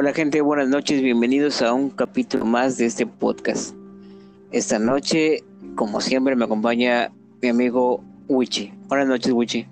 [0.00, 3.74] Hola gente, buenas noches, bienvenidos a un capítulo más de este podcast.
[4.50, 5.44] Esta noche,
[5.74, 7.12] como siempre, me acompaña
[7.42, 8.72] mi amigo Wichi.
[8.88, 9.66] Buenas noches, Wichi.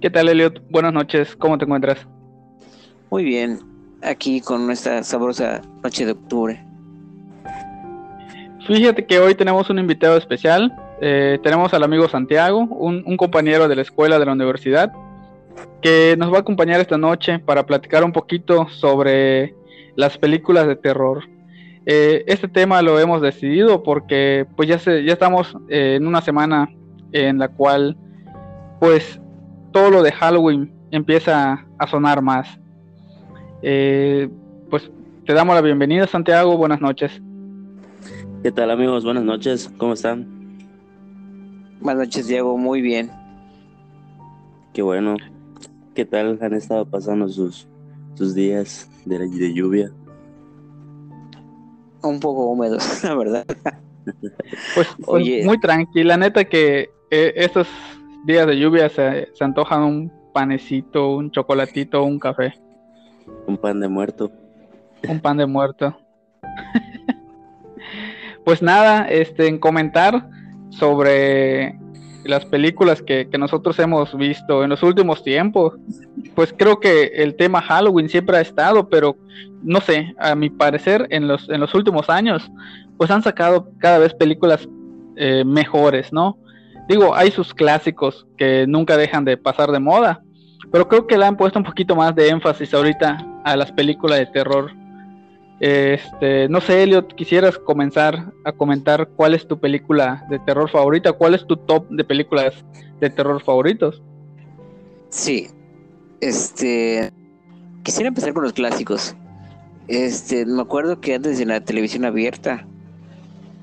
[0.00, 0.62] ¿Qué tal, Elliot?
[0.70, 1.98] Buenas noches, ¿cómo te encuentras?
[3.10, 3.60] Muy bien,
[4.00, 6.64] aquí con nuestra sabrosa noche de octubre.
[8.66, 10.74] Fíjate que hoy tenemos un invitado especial.
[11.02, 14.94] Eh, tenemos al amigo Santiago, un, un compañero de la escuela de la universidad,
[15.82, 19.54] que nos va a acompañar esta noche para platicar un poquito sobre
[19.94, 21.24] las películas de terror.
[21.86, 26.20] Eh, este tema lo hemos decidido porque pues ya, se, ya estamos eh, en una
[26.20, 26.68] semana
[27.12, 27.96] en la cual
[28.80, 29.20] pues
[29.72, 32.58] todo lo de Halloween empieza a sonar más.
[33.62, 34.28] Eh,
[34.68, 34.90] pues
[35.24, 37.22] te damos la bienvenida Santiago, buenas noches.
[38.42, 39.04] ¿Qué tal amigos?
[39.04, 40.26] Buenas noches, ¿cómo están?
[41.80, 43.10] Buenas noches Diego, muy bien.
[44.72, 45.16] Qué bueno.
[45.96, 47.66] ¿Qué tal han estado pasando sus,
[48.16, 49.90] sus días de, de lluvia?
[52.02, 53.46] Un poco húmedos, la verdad.
[54.04, 54.34] Pues,
[54.74, 55.42] pues Oye.
[55.46, 57.66] muy tranquila, neta que eh, estos
[58.26, 62.52] días de lluvia se, se antojan un panecito, un chocolatito, un café.
[63.46, 64.30] Un pan de muerto.
[65.08, 65.96] Un pan de muerto.
[68.44, 70.28] pues nada, este, en comentar
[70.68, 71.78] sobre
[72.26, 75.74] las películas que, que, nosotros hemos visto en los últimos tiempos,
[76.34, 79.16] pues creo que el tema Halloween siempre ha estado, pero
[79.62, 82.50] no sé, a mi parecer en los, en los últimos años,
[82.96, 84.68] pues han sacado cada vez películas
[85.16, 86.38] eh, mejores, ¿no?
[86.88, 90.22] Digo, hay sus clásicos que nunca dejan de pasar de moda,
[90.70, 94.18] pero creo que le han puesto un poquito más de énfasis ahorita a las películas
[94.18, 94.72] de terror.
[95.60, 101.12] Este, no sé, Elliot, quisieras comenzar a comentar cuál es tu película de terror favorita,
[101.12, 102.64] cuál es tu top de películas
[103.00, 104.02] de terror favoritos.
[105.08, 105.48] Sí,
[106.20, 107.10] este,
[107.82, 109.16] quisiera empezar con los clásicos.
[109.88, 112.66] Este, me acuerdo que antes en la televisión abierta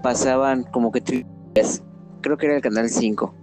[0.01, 1.83] pasaban como que trilogías,
[2.21, 3.35] creo que era el canal 5.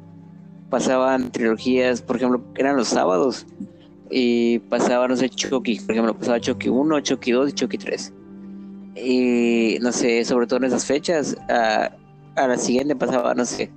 [0.71, 3.47] Pasaban trilogías, por ejemplo, eran los sábados
[4.11, 8.13] y pasaban, no sé, Chucky, por ejemplo, pasaba Chucky 1, Chucky 2 y Chucky 3
[8.97, 11.91] y no sé, sobre todo en esas fechas, a,
[12.37, 13.71] a la siguiente pasaba, no sé,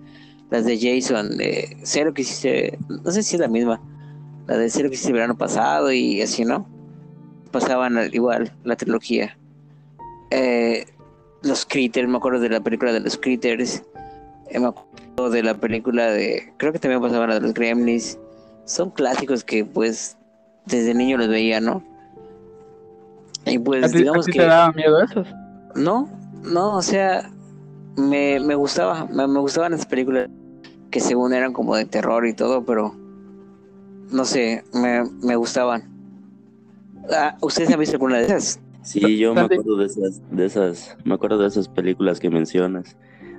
[0.49, 3.81] las de Jason, de Cero que hiciste, no sé si es la misma,
[4.47, 6.67] la de Cero que hiciste el verano pasado y así, ¿no?
[7.51, 9.37] Pasaban igual la trilogía.
[10.31, 10.85] Eh,
[11.43, 13.83] los Critters, me acuerdo de la película de los Critters,
[14.49, 18.17] eh, me acuerdo de la película de, creo que también pasaban la de los Gremlins,
[18.65, 20.17] son clásicos que pues
[20.65, 21.83] desde niño los veía, ¿no?
[23.45, 24.39] Y pues ¿A ti, digamos ¿a ti que...
[24.39, 25.27] te daba miedo esos?
[25.75, 26.09] No,
[26.43, 27.29] no, o sea,
[27.97, 30.29] me, me gustaba, me, me, gustaban esas películas
[30.91, 32.95] que según eran como de terror y todo, pero
[34.11, 35.89] no sé, me, me gustaban.
[37.11, 38.59] Ah, ¿Ustedes han visto alguna de esas?
[38.83, 42.95] Sí, yo me acuerdo de esas, de esas, me acuerdo de esas películas que mencionas.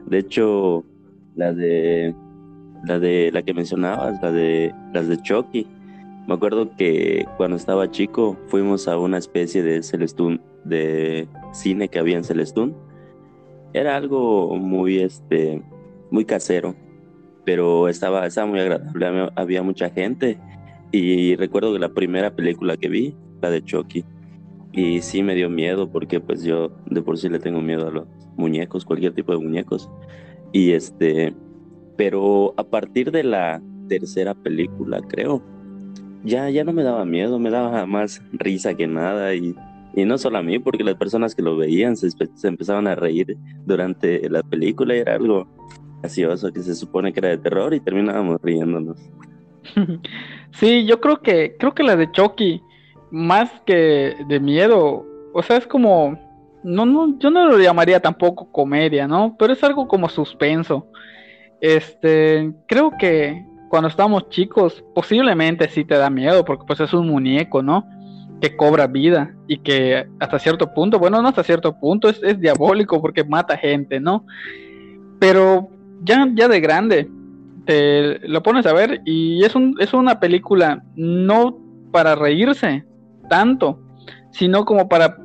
[0.06, 0.84] De hecho,
[1.36, 2.14] la de
[2.84, 5.66] la de la que mencionabas, la de las de Chucky.
[6.26, 11.98] Me acuerdo que cuando estaba chico fuimos a una especie de Celestún, de cine que
[11.98, 12.74] había en Celestún.
[13.74, 15.62] Era algo muy, este,
[16.10, 16.74] muy casero,
[17.44, 19.30] pero estaba, estaba muy agradable.
[19.36, 20.38] Había, mucha gente
[20.92, 24.04] y recuerdo que la primera película que vi, la de Chucky,
[24.72, 27.90] y sí me dio miedo porque pues yo de por sí le tengo miedo a
[27.90, 29.90] los muñecos, cualquier tipo de muñecos.
[30.52, 31.34] Y este,
[31.96, 35.42] pero a partir de la tercera película, creo,
[36.24, 39.54] ya, ya no me daba miedo, me daba más risa que nada y,
[39.94, 42.94] y no solo a mí, porque las personas que lo veían se, se, empezaban a
[42.94, 45.46] reír durante la película era algo
[46.00, 48.98] gracioso que se supone que era de terror y terminábamos riéndonos.
[50.52, 52.62] Sí, yo creo que, creo que la de Chucky,
[53.10, 56.16] más que de miedo, o sea, es como,
[56.62, 59.34] no, no, yo no lo llamaría tampoco comedia, ¿no?
[59.36, 60.86] Pero es algo como suspenso.
[61.60, 67.08] Este, creo que cuando estamos chicos, posiblemente sí te da miedo, porque pues es un
[67.08, 67.84] muñeco, ¿no?
[68.40, 73.02] Que cobra vida y que hasta cierto punto, bueno, no hasta cierto punto, es, diabólico
[73.02, 74.24] porque mata gente, ¿no?
[75.18, 75.70] Pero
[76.04, 77.10] ya, ya de grande,
[77.64, 81.58] te lo pones a ver y es, un, es una película no
[81.90, 82.84] para reírse
[83.28, 83.80] tanto,
[84.30, 85.16] sino como para,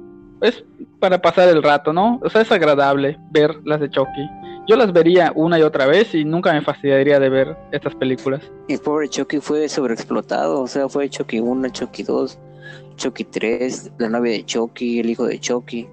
[0.41, 0.65] es
[0.99, 2.19] para pasar el rato, ¿no?
[2.23, 4.27] O sea, es agradable ver las de Chucky
[4.69, 8.43] yo las vería una y otra vez y nunca me fastidiaría de ver estas películas.
[8.67, 12.37] El pobre Chucky fue sobreexplotado, o sea, fue Chucky 1, Chucky 2,
[12.95, 15.87] Chucky 3, la novia de Chucky, el hijo de Chucky.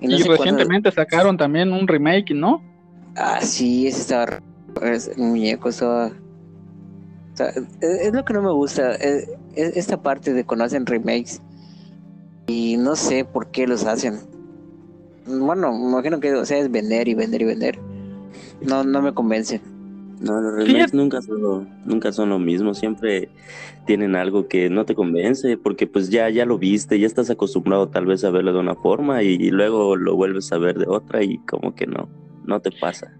[0.00, 2.62] Y, no y recientemente sacaron también un remake, ¿no?
[3.14, 4.40] Ah, sí, ese estaba...
[4.80, 6.06] El muñeco estaba...
[6.06, 10.86] O sea, es, es, lo que no me gusta, es, esta parte de cuando hacen
[10.86, 11.42] remakes
[12.46, 14.35] Y no sé por qué los hacen.
[15.26, 17.78] Bueno, me imagino que o sea, es vender y vender y vender.
[18.60, 19.60] No, no me convence.
[20.20, 23.28] No, los remakes nunca son, lo, nunca son lo mismo, siempre
[23.86, 27.88] tienen algo que no te convence, porque pues ya, ya lo viste, ya estás acostumbrado
[27.88, 31.22] tal vez a verlo de una forma y, luego lo vuelves a ver de otra
[31.22, 32.08] y como que no,
[32.46, 33.12] no te pasa.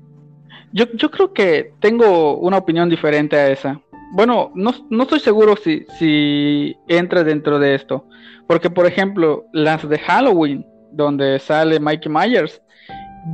[0.72, 3.80] Yo, yo creo que tengo una opinión diferente a esa.
[4.14, 8.06] Bueno, no, no estoy seguro si, si entra dentro de esto,
[8.46, 10.64] porque por ejemplo, las de Halloween,
[10.96, 12.60] donde sale Mikey Myers,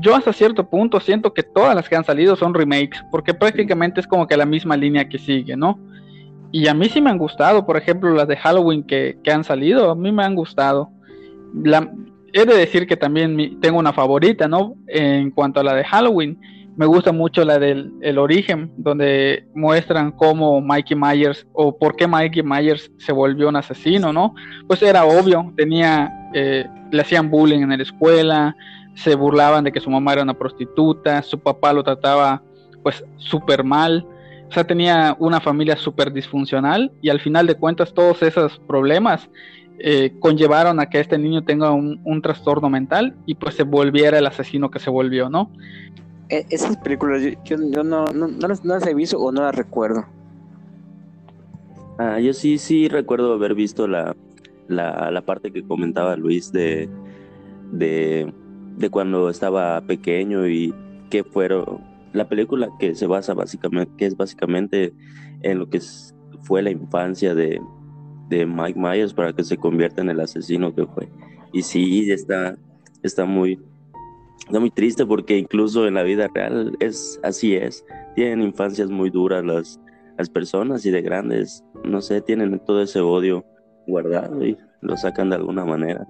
[0.00, 4.00] yo hasta cierto punto siento que todas las que han salido son remakes, porque prácticamente
[4.00, 5.78] es como que la misma línea que sigue, ¿no?
[6.50, 9.90] Y a mí sí me han gustado, por ejemplo, las de Halloween que, han salido,
[9.90, 10.90] a mí me han gustado.
[12.32, 14.74] he de decir que también tengo una favorita, ¿no?
[14.86, 16.38] En cuanto a la de Halloween,
[16.76, 22.06] me gusta mucho la del el origen, donde muestran cómo Mikey Myers o por qué
[22.06, 24.34] Mikey Myers se volvió un asesino, ¿no?
[24.66, 28.56] Pues era obvio, tenía, eh, le hacían bullying en la escuela,
[28.94, 32.42] se burlaban de que su mamá era una prostituta, su papá lo trataba
[32.82, 34.06] pues súper mal,
[34.48, 39.30] o sea, tenía una familia súper disfuncional y al final de cuentas todos esos problemas
[39.78, 44.26] eh, conllevaron a que este niño tenga un, trastorno mental y pues se volviera el
[44.26, 45.50] asesino que se volvió, ¿no?
[46.28, 50.04] E, esas películas yo, no, no, las, he visto o no las recuerdo.
[51.98, 54.14] Ah, yo sí, sí recuerdo haber visto la,
[54.68, 56.88] la, parte que comentaba Luis de,
[57.72, 58.32] de
[58.76, 60.74] de cuando estaba pequeño y
[61.10, 61.80] que fueron
[62.12, 64.92] la película que se basa básicamente, que es básicamente
[65.42, 65.80] en lo que
[66.42, 67.60] fue la infancia de,
[68.28, 71.08] de Mike Myers para que se convierta en el asesino que fue.
[71.52, 72.56] Y sí, está,
[73.02, 73.58] está muy,
[74.46, 77.84] está muy triste porque incluso en la vida real es así es.
[78.14, 79.80] Tienen infancias muy duras las,
[80.18, 83.44] las personas y de grandes, no sé, tienen todo ese odio
[83.86, 86.06] guardado y lo sacan de alguna manera.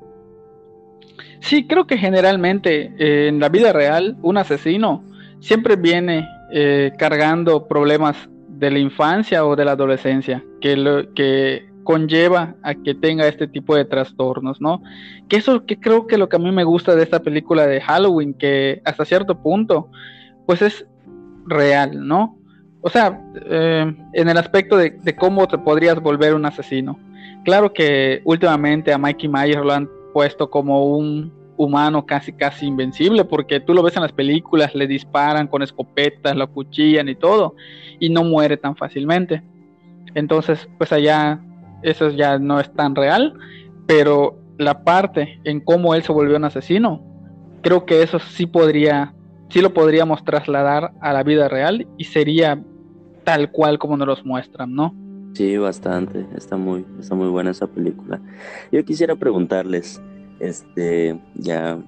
[1.40, 5.04] Sí, creo que generalmente eh, en la vida real un asesino
[5.40, 11.66] siempre viene eh, cargando problemas de la infancia o de la adolescencia que, lo, que
[11.82, 14.82] conlleva a que tenga este tipo de trastornos, ¿no?
[15.28, 17.80] Que eso que creo que lo que a mí me gusta de esta película de
[17.80, 19.90] Halloween, que hasta cierto punto,
[20.46, 20.86] pues es
[21.46, 22.38] real, ¿no?
[22.82, 26.98] O sea, eh, en el aspecto de, de, cómo te podrías volver un asesino.
[27.44, 33.24] Claro que últimamente a Mikey Myers lo han puesto como un humano casi casi invencible,
[33.24, 37.54] porque tú lo ves en las películas, le disparan con escopetas, lo cuchillan y todo,
[38.00, 39.42] y no muere tan fácilmente.
[40.14, 41.40] Entonces, pues allá
[41.82, 43.34] eso ya no es tan real,
[43.86, 47.02] pero la parte en cómo él se volvió un asesino,
[47.62, 49.14] creo que eso sí podría,
[49.48, 52.62] sí lo podríamos trasladar a la vida real y sería
[53.24, 54.94] tal cual como nos los muestran, ¿no?
[55.34, 56.26] Sí, bastante.
[56.37, 58.20] Está muy, está muy buena esa película.
[58.70, 60.00] Yo quisiera preguntarles,
[60.40, 61.79] este, ya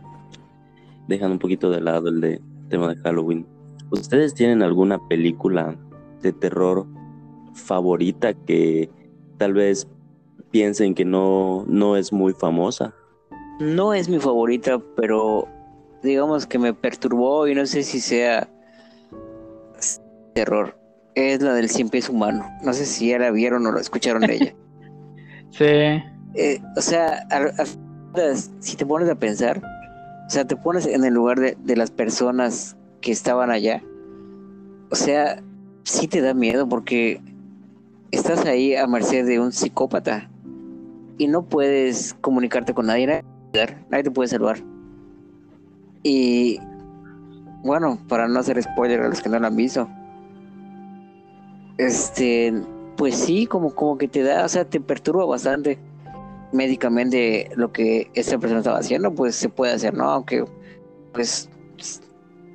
[1.09, 3.47] dejando un poquito de lado el de, tema de Halloween,
[3.91, 5.77] ¿ustedes tienen alguna película
[6.23, 6.87] de terror
[7.53, 8.91] favorita que
[9.37, 9.87] tal vez
[10.51, 12.95] piensen que no, no es muy famosa?
[13.61, 15.47] No es mi favorita, pero
[16.03, 18.49] digamos que me perturbó y no sé si sea
[20.35, 20.84] terror
[21.15, 22.51] es la del cien pies humano.
[22.63, 24.55] No sé si ya la vieron o lo escucharon de ella.
[25.51, 25.65] sí.
[26.35, 27.27] Eh, o sea,
[28.61, 29.63] si te pones a pensar,
[30.27, 33.83] o sea, te pones en el lugar de, de las personas que estaban allá.
[34.91, 35.43] O sea,
[35.85, 37.21] sí te da miedo porque
[38.11, 40.29] estás ahí a merced de un psicópata
[41.19, 43.25] y no puedes comunicarte con nadie,
[43.91, 44.59] nadie te puede salvar.
[46.03, 46.59] Y
[47.63, 49.89] bueno, para no hacer spoiler a los que no lo han visto,
[51.79, 52.53] este,
[52.97, 55.79] pues sí, como, como que te da, o sea, te perturba bastante
[56.53, 60.09] médicamente lo que esta persona estaba haciendo, pues se puede hacer, ¿no?
[60.09, 60.45] Aunque,
[61.13, 61.49] pues,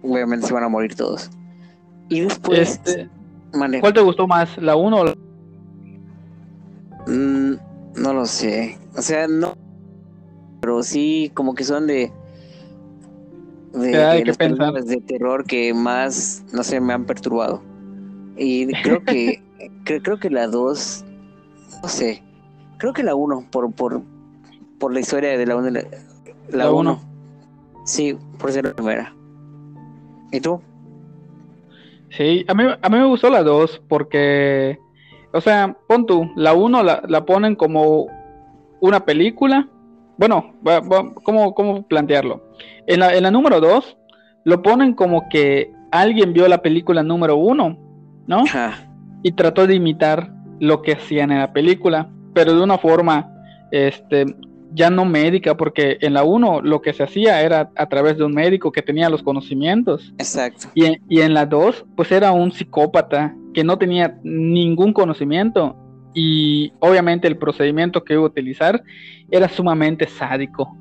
[0.02, 1.30] obviamente se van a morir todos.
[2.08, 2.60] Y después...
[2.60, 3.10] Este,
[3.52, 5.16] ¿Cuál te gustó más, la 1 o la...
[7.08, 7.58] Mm,
[7.96, 9.56] no lo sé, o sea, no...
[10.62, 12.12] Pero sí, como que son de...
[13.74, 17.62] De, de, de terror que más, no sé, me han perturbado.
[18.40, 19.44] Y creo que
[19.84, 21.06] creo, que la 2,
[21.84, 22.24] no sé,
[22.78, 24.02] creo que la 1, por, por,
[24.80, 25.80] por la historia de la 1.
[26.50, 27.02] La 1.
[27.86, 29.14] Sí, por ser la primera.
[30.32, 30.62] ¿Y tú?
[32.12, 34.80] Sí, a mí, a mí me gustó la 2 porque,
[35.34, 38.08] o sea, pon tú, la 1 la, la ponen como
[38.80, 39.68] una película.
[40.18, 40.54] Bueno,
[41.24, 42.42] ¿cómo, cómo plantearlo?
[42.88, 43.98] En la, en la número 2
[44.46, 47.89] lo ponen como que alguien vio la película número 1
[48.30, 48.44] ¿no?
[49.24, 53.28] Y trató de imitar lo que hacían en la película, pero de una forma
[53.72, 54.26] este,
[54.72, 58.26] ya no médica, porque en la 1 lo que se hacía era a través de
[58.26, 60.14] un médico que tenía los conocimientos.
[60.20, 60.68] Exacto.
[60.76, 65.76] Y en, y en la 2, pues era un psicópata que no tenía ningún conocimiento
[66.14, 68.84] y obviamente el procedimiento que iba a utilizar
[69.32, 70.78] era sumamente sádico.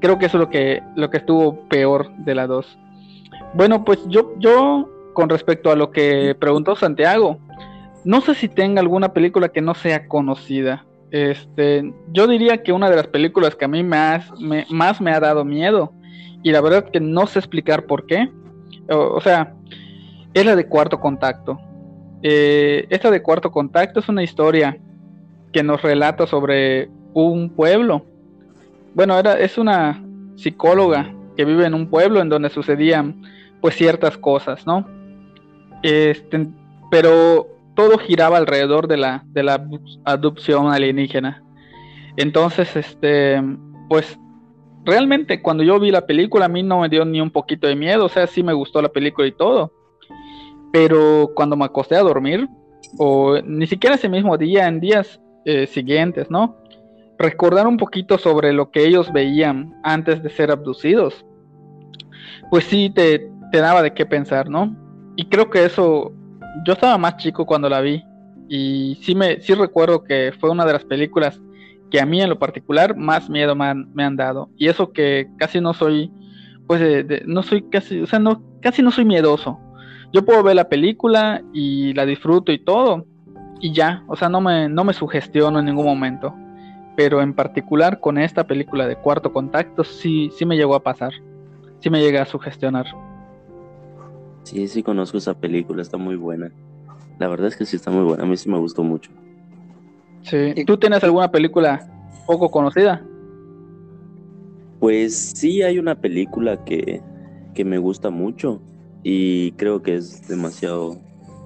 [0.00, 2.78] Creo que eso es lo que, lo que estuvo peor de la 2.
[3.54, 7.38] Bueno, pues yo, yo, con respecto a lo que preguntó Santiago,
[8.04, 10.84] no sé si tenga alguna película que no sea conocida.
[11.10, 15.12] Este, yo diría que una de las películas que a mí más me, más me
[15.12, 15.92] ha dado miedo,
[16.42, 18.30] y la verdad que no sé explicar por qué,
[18.90, 19.54] o, o sea,
[20.34, 21.58] es la de Cuarto Contacto.
[22.22, 24.78] Eh, esta de Cuarto Contacto es una historia
[25.52, 28.06] que nos relata sobre un pueblo.
[28.94, 30.02] Bueno, era, es una
[30.36, 33.22] psicóloga que vive en un pueblo en donde sucedían
[33.60, 34.86] pues ciertas cosas, ¿no?
[35.82, 36.46] Este,
[36.90, 39.66] pero todo giraba alrededor de la, de la
[40.04, 41.42] adopción alienígena.
[42.16, 43.42] Entonces, este,
[43.88, 44.18] pues
[44.84, 47.76] realmente cuando yo vi la película a mí no me dio ni un poquito de
[47.76, 49.72] miedo, o sea, sí me gustó la película y todo.
[50.72, 52.48] Pero cuando me acosté a dormir,
[52.98, 56.56] o ni siquiera ese mismo día, en días eh, siguientes, ¿no?
[57.18, 61.24] Recordar un poquito sobre lo que ellos veían antes de ser abducidos,
[62.50, 64.76] pues sí te, te daba de qué pensar, ¿no?
[65.16, 66.12] Y creo que eso,
[66.66, 68.02] yo estaba más chico cuando la vi,
[68.48, 71.40] y sí, me, sí recuerdo que fue una de las películas
[71.90, 74.50] que a mí en lo particular más miedo me han, me han dado.
[74.56, 76.10] Y eso que casi no soy,
[76.66, 79.58] pues de, de, no soy casi, o sea, no, casi no soy miedoso
[80.12, 83.06] yo puedo ver la película y la disfruto y todo,
[83.60, 86.34] y ya, o sea, no me, no me sugestiono en ningún momento.
[86.94, 91.12] Pero en particular con esta película de Cuarto Contacto sí, sí me llegó a pasar,
[91.80, 92.86] sí me llega a sugestionar.
[94.44, 96.50] Sí, sí conozco esa película, está muy buena.
[97.18, 99.10] La verdad es que sí está muy buena, a mí sí me gustó mucho.
[100.22, 100.54] Sí.
[100.66, 101.88] ¿Tú tienes alguna película
[102.26, 103.04] poco conocida?
[104.80, 107.00] Pues sí, hay una película que,
[107.54, 108.60] que me gusta mucho
[109.02, 110.98] y creo que es demasiado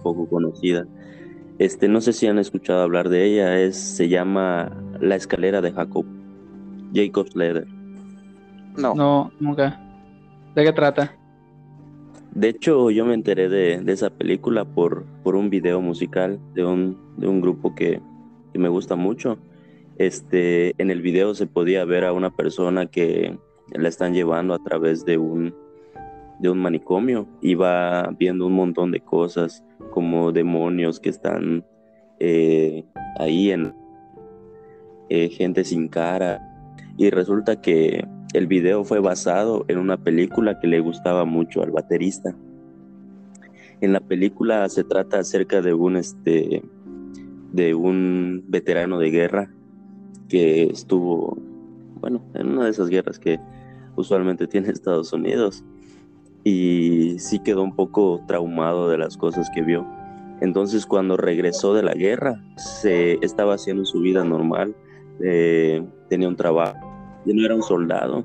[0.02, 0.86] poco conocida.
[1.58, 5.72] Este, no sé si han escuchado hablar de ella, es, se llama La escalera de
[5.72, 6.04] Jacob,
[6.94, 7.66] Jacob Leder.
[8.76, 8.94] No.
[8.94, 9.80] No, nunca.
[10.54, 11.14] ¿De qué trata?
[12.36, 16.98] De hecho, yo me enteré de, esa película por, por un video musical de un,
[17.16, 18.02] de un grupo que,
[18.52, 19.38] que, me gusta mucho.
[19.96, 23.38] Este, en el video se podía ver a una persona que
[23.72, 25.54] la están llevando a través de un,
[26.38, 27.26] de un manicomio.
[27.40, 31.64] Iba viendo un montón de cosas como demonios que están
[32.20, 32.84] eh,
[33.18, 33.74] ahí en
[35.08, 36.42] eh, gente sin cara.
[36.98, 41.70] Y resulta que el video fue basado en una película que le gustaba mucho al
[41.70, 42.34] baterista.
[43.80, 46.62] En la película se trata acerca de un este
[47.52, 49.50] de un veterano de guerra
[50.28, 51.38] que estuvo
[52.00, 53.38] bueno en una de esas guerras que
[53.96, 55.64] usualmente tiene Estados Unidos
[56.44, 59.86] y sí quedó un poco traumado de las cosas que vio.
[60.40, 64.76] Entonces cuando regresó de la guerra, se estaba haciendo su vida normal,
[65.20, 66.85] eh, tenía un trabajo,
[67.26, 68.24] ya no era un soldado,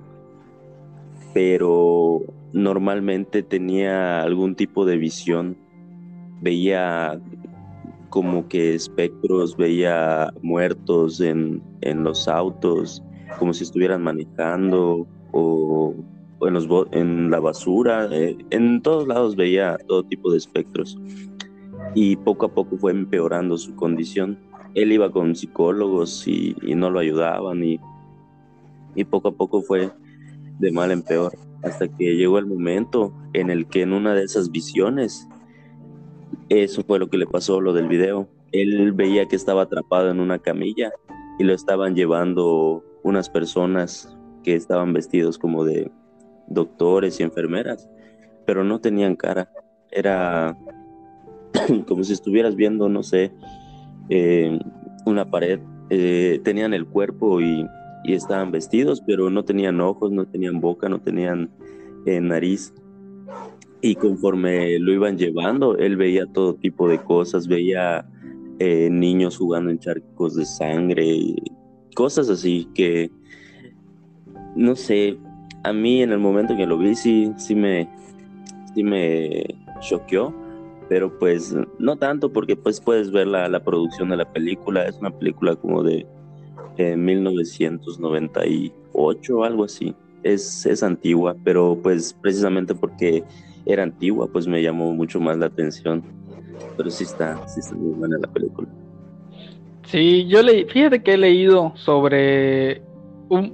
[1.34, 2.22] pero
[2.54, 5.58] normalmente tenía algún tipo de visión,
[6.42, 7.20] veía
[8.10, 13.02] como que espectros, veía muertos en, en los autos,
[13.40, 15.96] como si estuvieran manejando o
[16.42, 20.98] en, los, en la basura, eh, en todos lados veía todo tipo de espectros.
[21.96, 24.38] Y poco a poco fue empeorando su condición.
[24.76, 27.80] Él iba con psicólogos y, y no lo ayudaban y,
[28.96, 29.90] y poco a poco fue
[30.60, 31.34] de mal en peor.
[31.64, 35.28] Hasta que llegó el momento en el que en una de esas visiones,
[36.50, 38.28] eso fue lo que le pasó, lo del video.
[38.52, 40.92] Él veía que estaba atrapado en una camilla
[41.40, 45.92] y lo estaban llevando unas personas que estaban vestidos como de
[46.48, 47.90] doctores y enfermeras,
[48.46, 49.52] pero no tenían cara.
[49.92, 50.58] Era
[51.88, 53.32] como si estuvieras viendo, no sé,
[54.10, 54.60] eh,
[55.06, 55.60] una pared.
[55.90, 57.66] Eh, tenían el cuerpo y,
[58.04, 61.50] y, estaban vestidos, pero no tenían ojos, no tenían boca, no tenían
[62.06, 62.74] eh, nariz.
[63.82, 68.08] Y conforme lo iban llevando, él veía todo tipo de cosas, veía
[68.92, 71.36] niños jugando en charcos de sangre,
[71.96, 73.10] cosas así que,
[74.56, 75.18] no sé,
[75.64, 77.90] a mí en el momento que lo vi sí, sí me,
[78.74, 79.44] sí me
[79.80, 80.34] choqueó,
[80.90, 84.98] pero pues no tanto porque pues puedes ver la, la producción de la película, es
[85.00, 86.06] una película como de
[86.78, 93.24] eh, 1998 o algo así, es, es antigua, pero pues precisamente porque
[93.66, 96.04] era antigua pues me llamó mucho más la atención,
[96.78, 98.70] pero sí está, sí está muy buena la película.
[99.84, 102.82] Sí, yo leí, fíjate que he leído sobre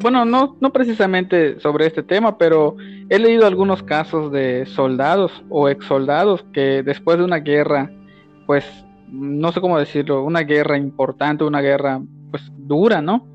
[0.02, 2.76] bueno, no, no precisamente sobre este tema, pero
[3.10, 7.92] he leído algunos casos de soldados o ex soldados que después de una guerra,
[8.48, 8.66] pues,
[9.12, 13.28] no sé cómo decirlo, una guerra importante, una guerra, pues, dura, ¿no?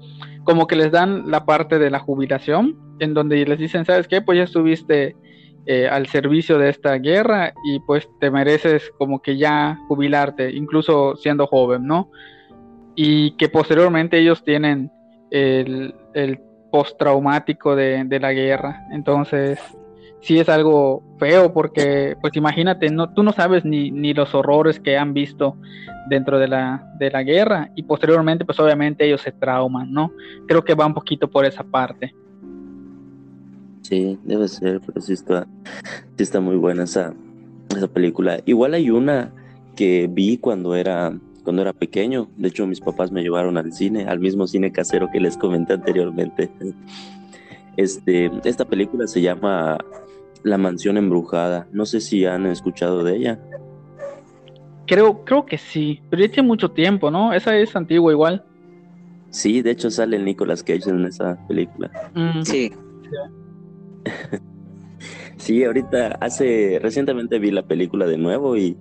[0.44, 4.20] Como que les dan la parte de la jubilación, en donde les dicen, ¿sabes qué?
[4.22, 5.16] Pues ya estuviste
[5.66, 11.16] eh, al servicio de esta guerra y pues te mereces como que ya jubilarte, incluso
[11.16, 12.10] siendo joven, ¿no?
[12.96, 14.90] Y que posteriormente ellos tienen
[15.30, 18.86] el, el postraumático de, de la guerra.
[18.90, 19.60] Entonces,
[20.22, 24.80] sí es algo feo porque, pues imagínate, no, tú no sabes ni, ni los horrores
[24.80, 25.56] que han visto
[26.08, 30.12] dentro de la, de la guerra y posteriormente, pues obviamente ellos se trauman, ¿no?
[30.46, 32.14] Creo que va un poquito por esa parte.
[33.82, 35.46] Sí, debe ser, pero sí está,
[36.16, 37.12] sí está muy buena esa,
[37.76, 38.40] esa película.
[38.46, 39.32] Igual hay una
[39.76, 41.12] que vi cuando era
[41.42, 42.28] cuando era pequeño.
[42.36, 45.74] De hecho, mis papás me llevaron al cine, al mismo cine casero que les comenté
[45.74, 46.50] anteriormente.
[47.78, 49.78] Este, esta película se llama
[50.42, 51.68] La Mansión Embrujada.
[51.72, 53.40] No sé si han escuchado de ella.
[54.86, 57.32] Creo, creo que sí, pero ya tiene mucho tiempo, ¿no?
[57.32, 58.44] Esa es antigua igual.
[59.30, 61.90] Sí, de hecho sale Nicolas Cage en esa película.
[62.14, 62.42] Mm.
[62.42, 62.72] Sí.
[65.36, 68.76] sí, ahorita hace recientemente vi la película de nuevo y,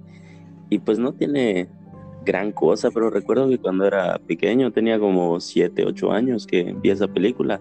[0.70, 1.70] y pues no tiene
[2.26, 6.90] gran cosa, pero recuerdo que cuando era pequeño, tenía como 7, 8 años que vi
[6.90, 7.60] esa película,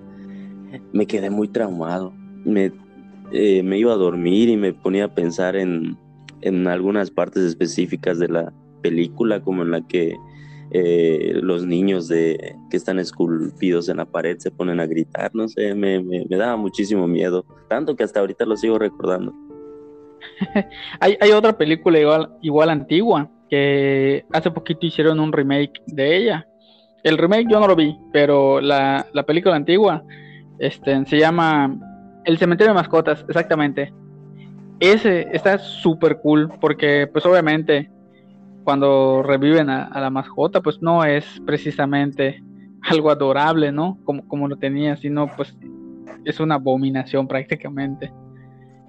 [0.93, 2.13] me quedé muy traumado.
[2.45, 2.73] Me,
[3.33, 5.97] eh, me iba a dormir y me ponía a pensar en,
[6.43, 10.17] en algunas partes específicas de la película, como en la que
[10.73, 15.49] eh, los niños de, que están esculpidos en la pared se ponen a gritar, no
[15.49, 19.35] sé, me, daba muchísimo miedo, tanto que hasta ahorita lo sigo recordando.
[21.01, 26.47] hay, hay otra película igual, igual antigua que hace poquito hicieron un remake de ella.
[27.03, 30.05] El remake yo no lo vi, pero la, la película antigua
[30.61, 31.77] este, se llama
[32.31, 33.93] El cementerio de mascotas, exactamente.
[34.79, 37.91] Ese está súper cool porque pues obviamente
[38.63, 42.41] cuando reviven a, la mascota pues no es precisamente
[42.83, 43.99] algo adorable, ¿no?
[44.05, 45.57] Como, como lo tenía, sino pues
[46.25, 48.13] es una abominación prácticamente.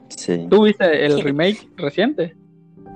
[0.09, 0.45] Sí.
[0.47, 2.35] ¿Tú viste el remake reciente?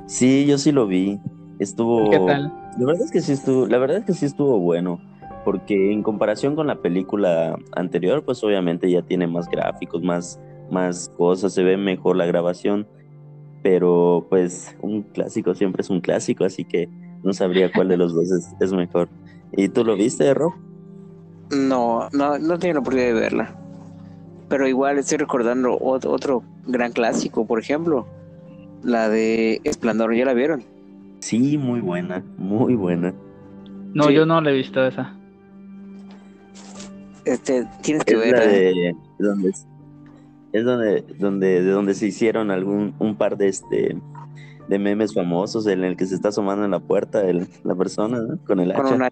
[0.06, 1.20] Sí, yo sí lo vi.
[1.58, 2.12] Estuvo.
[2.12, 2.54] ¿Qué tal?
[2.78, 5.02] La verdad es que sí estuvo, la verdad es que sí estuvo bueno.
[5.46, 11.08] Porque en comparación con la película anterior, pues obviamente ya tiene más gráficos, más, más
[11.16, 12.88] cosas, se ve mejor la grabación.
[13.64, 16.90] Pero pues un clásico siempre es un clásico, así que
[17.24, 18.30] no sabría cuál de los dos
[18.60, 19.08] es, mejor.
[19.54, 20.54] ¿Y tú lo viste, Rob?
[21.52, 23.56] No, no, no tengo la oportunidad de verla.
[24.50, 28.08] Pero igual estoy recordando otro gran clásico, por ejemplo,
[28.84, 30.64] la de Esplendor, ¿ya la vieron?
[31.20, 33.14] Sí, muy buena, muy buena.
[33.96, 35.16] No, yo no la he visto esa.
[37.26, 38.36] Este, tienes que ver.
[38.36, 43.98] de, donde, es donde, donde, de donde se hicieron algún, un par de este
[44.68, 47.22] de memes famosos en el que se está asomando en la puerta
[47.64, 49.12] la persona con el hacha.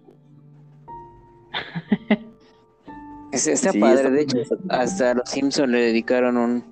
[3.32, 4.38] está padre, de hecho,
[4.70, 6.64] hasta los Simpsons le dedicaron un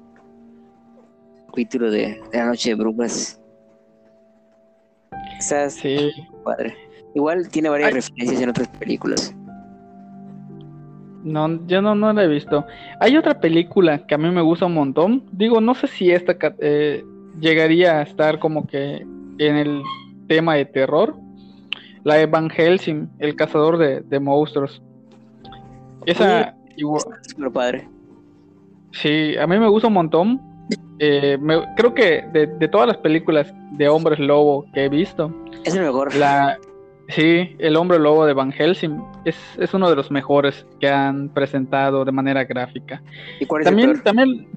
[1.47, 3.41] capítulo de, de La Noche de Brujas
[5.69, 6.11] sí.
[6.43, 6.75] padre.
[7.13, 9.35] Igual tiene varias referencias en otras películas.
[11.23, 12.65] No, yo no, no la he visto.
[12.99, 15.23] Hay otra película que a mí me gusta un montón.
[15.31, 17.05] Digo, no sé si esta eh,
[17.39, 19.05] llegaría a estar como que
[19.37, 19.81] en el
[20.27, 21.15] tema de terror.
[22.03, 24.81] La de Van Helsing, el cazador de, monstruos.
[26.05, 27.03] Esa igual.
[27.53, 27.87] padre.
[28.91, 30.41] Sí, a mí me gusta un montón.
[30.97, 31.37] Eh,
[31.77, 35.31] creo que de, de, todas las películas de hombres lobo que he visto,
[35.63, 36.13] es el mejor.
[36.15, 36.57] La,
[37.11, 41.29] sí, el hombre lobo de Van Helsing es, es uno de los mejores que han
[41.29, 43.01] presentado de manera gráfica.
[43.39, 44.03] ¿Y cuál es también, el peor?
[44.03, 44.47] También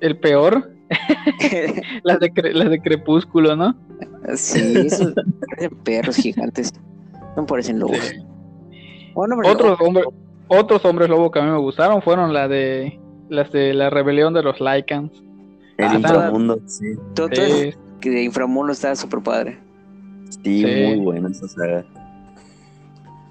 [0.00, 0.70] el peor,
[2.02, 3.74] las, de, las de Crepúsculo, ¿no?
[4.34, 5.14] Sí, esos
[5.48, 6.72] parecen perros gigantes,
[7.36, 8.14] no parecen lobos.
[9.14, 10.06] otros, hombres,
[10.48, 14.34] otros hombres lobo que a mí me gustaron fueron la de las de la rebelión
[14.34, 15.12] de los Lycans.
[15.76, 16.94] El ah, inframundo, sí.
[17.14, 19.63] Todo, que de inframundo está súper padre.
[20.42, 21.84] Sí, muy buena esa saga.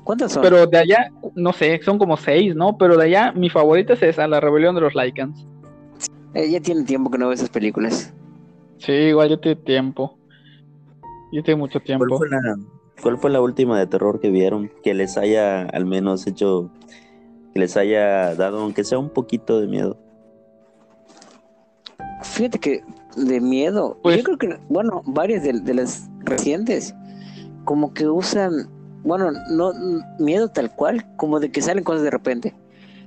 [0.04, 0.44] ¿Cuántas son?
[0.44, 2.78] Pero de allá, no sé, son como seis, ¿no?
[2.78, 5.46] Pero de allá, mi favorita es esa, La Rebelión de los Lycans.
[6.34, 8.14] Eh, ya tiene tiempo que no veo esas películas.
[8.78, 10.18] Sí, igual yo tengo tiempo.
[11.32, 12.06] Yo tengo mucho tiempo.
[12.08, 12.58] ¿Cuál fue, la,
[13.02, 14.70] ¿Cuál fue la última de terror que vieron?
[14.84, 16.70] Que les haya al menos hecho,
[17.54, 19.98] que les haya dado, aunque sea un poquito de miedo.
[22.24, 22.84] Fíjate que
[23.16, 26.94] de miedo, pues, yo creo que, bueno, varias de, las recientes,
[27.66, 28.68] como que usan,
[29.04, 29.74] bueno, no
[30.20, 32.54] miedo tal cual, como de que salen cosas de repente.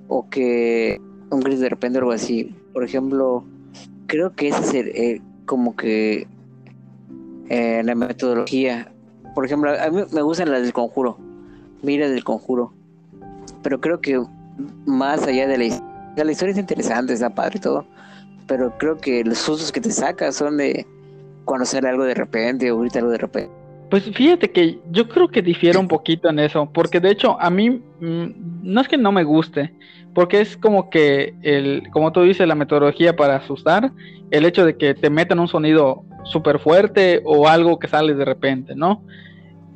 [0.09, 1.00] o que
[1.31, 2.55] un gris de repente o algo así.
[2.72, 3.44] Por ejemplo,
[4.07, 6.29] creo que ese es el, el- como que
[7.48, 8.92] eh, la metodología.
[9.35, 11.18] Por ejemplo, a mí me gustan las del conjuro,
[11.83, 12.72] mira del conjuro,
[13.62, 14.22] pero creo que
[14.87, 17.85] más allá de la historia, la historia es interesante, está padre y todo,
[18.46, 20.87] pero creo que los sustos que te sacas son de
[21.64, 23.52] sale algo de repente o grita algo de repente.
[23.90, 27.50] Pues fíjate que yo creo que difiere un poquito en eso, porque de hecho a
[27.50, 28.26] mí mm,
[28.62, 29.72] no es que no me guste,
[30.14, 33.92] porque es como que el, como tú dices, la metodología para asustar,
[34.30, 38.24] el hecho de que te metan un sonido súper fuerte o algo que sale de
[38.24, 39.02] repente, ¿no?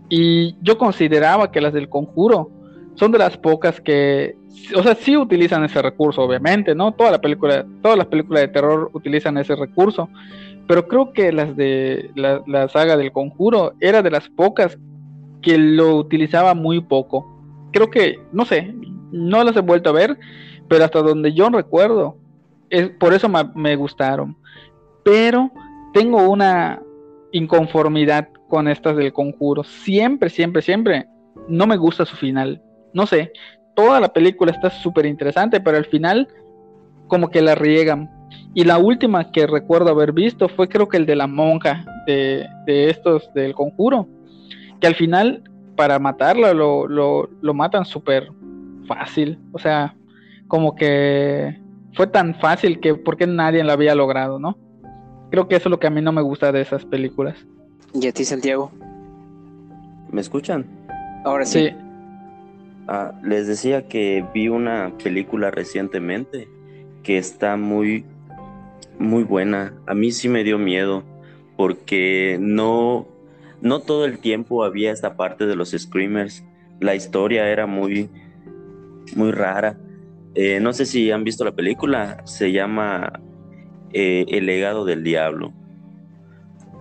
[0.08, 2.50] Y yo consideraba que las del conjuro
[2.94, 4.36] son de las pocas que,
[4.74, 6.92] o sea, sí utilizan ese recurso, obviamente, ¿no?
[6.92, 10.08] Toda la película, todas las películas de terror utilizan ese recurso,
[10.70, 14.78] pero creo que las de la, saga del conjuro era de las pocas
[15.42, 17.26] que lo utilizaba muy poco.
[17.72, 18.72] Creo que, no sé,
[19.10, 20.16] no las he vuelto a ver,
[20.68, 22.18] pero hasta donde yo recuerdo,
[22.68, 24.36] es, por eso me, me gustaron.
[25.04, 25.50] Pero
[25.92, 26.80] tengo una
[27.32, 29.64] inconformidad con estas del conjuro.
[29.64, 31.08] Siempre, siempre, siempre
[31.48, 32.62] no me gusta su final.
[32.94, 33.32] No sé,
[33.74, 36.28] toda la película está súper interesante, pero al final
[37.08, 38.08] como que la riegan.
[38.54, 42.46] Y la última que recuerdo haber visto fue creo que el de la monja de,
[42.66, 44.08] de estos del conjuro.
[44.80, 45.44] Que al final
[45.76, 48.30] para matarla lo, lo, lo matan súper
[48.86, 49.38] fácil.
[49.52, 49.94] O sea,
[50.48, 51.60] como que
[51.94, 54.58] fue tan fácil que porque nadie la había logrado, ¿no?
[55.30, 57.36] Creo que eso es lo que a mí no me gusta de esas películas.
[57.94, 58.72] ¿Y a ti, Santiago?
[60.10, 60.66] ¿Me escuchan?
[61.24, 61.68] Ahora sí.
[61.68, 61.74] Sí,
[62.92, 66.48] Ah, les decía que vi una película recientemente
[67.04, 68.04] que está muy,
[69.00, 69.74] muy buena.
[69.86, 71.02] A mí sí me dio miedo
[71.56, 73.08] porque no,
[73.60, 76.44] no todo el tiempo había esta parte de los screamers.
[76.80, 78.08] La historia era muy,
[79.16, 79.78] muy rara.
[80.34, 82.22] Eh, no sé si han visto la película.
[82.24, 83.20] Se llama
[83.92, 85.52] eh, El legado del diablo,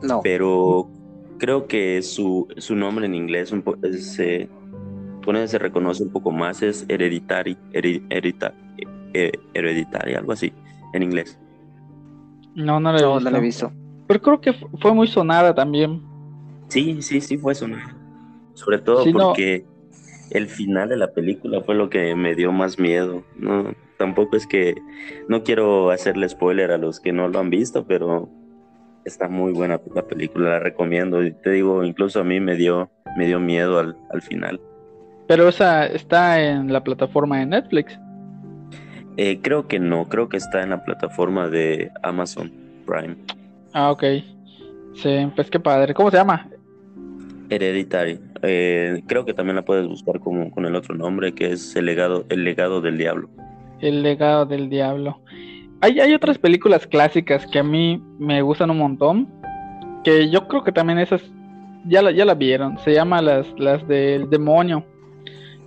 [0.03, 0.21] No.
[0.23, 0.89] pero
[1.39, 3.63] creo que su, su nombre en inglés un
[3.99, 4.47] se
[5.23, 8.53] pone se reconoce un poco más es hereditary, herita-
[9.13, 10.53] eh, hereditary, algo así
[10.93, 11.39] en inglés.
[12.59, 13.23] No, no la he No, visto.
[13.25, 13.71] no la he visto.
[14.07, 16.01] Pero creo que fu- fue muy sonada también.
[16.67, 17.95] Sí, sí, sí fue sonar.
[18.53, 19.29] Sobre todo Sí, no.
[19.29, 19.65] porque
[20.31, 23.23] el final de la película fue lo que me dio más miedo.
[23.37, 24.75] No, tampoco es que
[25.27, 28.29] no quiero hacerle spoiler a los que no lo han visto, pero
[29.05, 31.23] está muy buena la película, la recomiendo.
[31.23, 34.59] Y te digo, incluso a mí me dio, me dio miedo al, al final.
[35.27, 37.97] Pero esa está en la plataforma de Netflix.
[39.17, 42.51] Eh, creo que no, creo que está en la plataforma de Amazon
[42.85, 43.15] Prime.
[43.73, 44.03] Ah, ok.
[44.95, 45.93] Sí, pues qué padre.
[45.93, 46.49] ¿Cómo se llama?
[47.49, 48.19] Hereditary.
[48.41, 51.85] Eh, creo que también la puedes buscar como, con el otro nombre, que es El
[51.85, 53.29] legado, el legado del diablo.
[53.81, 55.21] El legado del diablo.
[55.81, 59.27] Hay, hay otras películas clásicas que a mí me gustan un montón.
[60.03, 61.21] Que yo creo que también esas
[61.85, 62.77] ya la, ya la vieron.
[62.79, 64.85] Se llama las, las del demonio.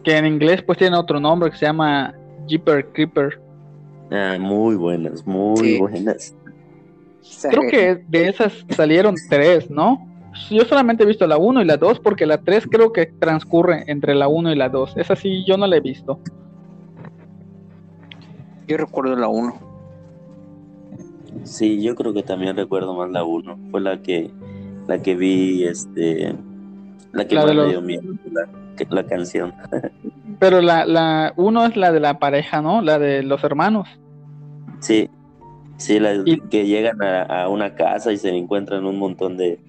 [0.05, 2.15] Que en inglés pues tiene otro nombre que se llama
[2.47, 3.41] Jeeper Creeper.
[4.11, 5.79] Ah, muy buenas, muy Sí.
[5.79, 6.35] buenas.
[7.49, 10.07] Creo que de esas salieron tres, ¿no?
[10.51, 13.85] Yo solamente he visto la 1 y la 2 porque la 3 creo que transcurre
[13.87, 14.97] entre la 1 y la 2.
[14.97, 16.19] Esa sí yo no la he visto.
[18.67, 19.55] Yo recuerdo la 1.
[21.45, 23.59] Sí, yo creo que también recuerdo más la 1.
[23.71, 24.31] Fue la que
[24.89, 26.35] la que vi, este,
[27.13, 28.03] la que La más me dio miedo,
[28.91, 29.55] la canción.
[30.43, 32.83] Pero la, la 1 es la de la pareja, ¿no?
[32.83, 33.89] La de los hermanos.
[34.81, 35.09] Sí,
[35.77, 39.61] sí, la Y- que llegan a, a una casa y se encuentran un montón de,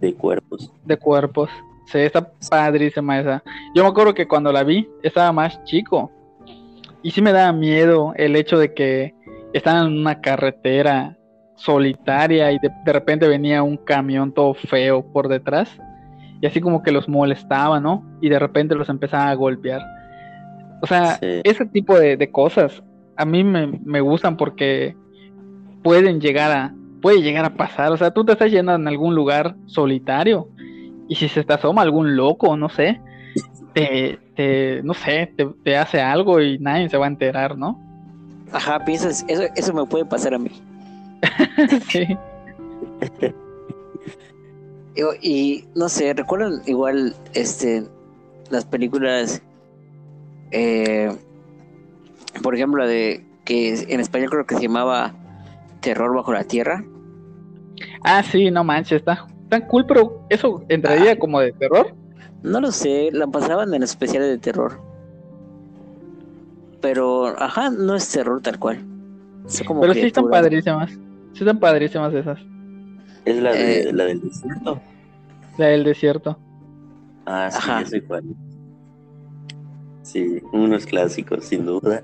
[0.00, 0.72] de cuerpos.
[0.84, 1.48] de cuerpos.
[1.86, 3.44] Sí, está padrísima esa.
[3.72, 6.10] Yo me acuerdo que cuando la vi estaba más chico.
[7.04, 9.14] Y sí me daba miedo el hecho de que
[9.52, 11.16] estaban en una carretera
[11.54, 15.70] solitaria y de, de repente venía un camión todo feo por detrás.
[16.40, 18.04] Y así como que los molestaba, ¿no?
[18.20, 19.80] Y de repente los empezaba a golpear.
[20.82, 21.40] O sea, Sí.
[21.44, 22.82] ese tipo de, de cosas
[23.16, 24.96] a mí me, me gustan porque
[25.82, 27.92] pueden llegar a, puede llegar a pasar.
[27.92, 30.48] O sea, tú te estás yendo en algún lugar solitario
[31.08, 33.00] y si se te asoma algún loco, no sé,
[33.74, 37.78] te, te no sé, te, te hace algo y nadie se va a enterar, ¿no?
[38.52, 40.50] Ajá, piensas, eso, eso me puede pasar a mí.
[41.88, 42.16] sí.
[44.96, 47.84] Yo- Y, no sé, recuerdan igual este
[48.50, 49.42] las películas,
[50.50, 51.10] eh,
[52.42, 55.14] por ejemplo, la de que en español creo que se llamaba
[55.80, 56.84] Terror bajo la tierra.
[58.04, 61.94] Ah, sí, no manches, está tan cool, pero eso entraría como de terror.
[62.42, 64.80] No lo sé, la pasaban en especiales de terror.
[66.80, 68.78] pero, ajá, no es terror tal cual.
[69.80, 70.90] pero sí están padrísimas.
[71.34, 72.38] Sí están padrísimas esas.
[73.26, 74.80] Es la, de, eh, la del desierto.
[75.58, 76.38] La del desierto.
[77.26, 78.24] Ah, sí, ya sé cuál.
[80.12, 82.02] Sí, unos clásicos, sin duda.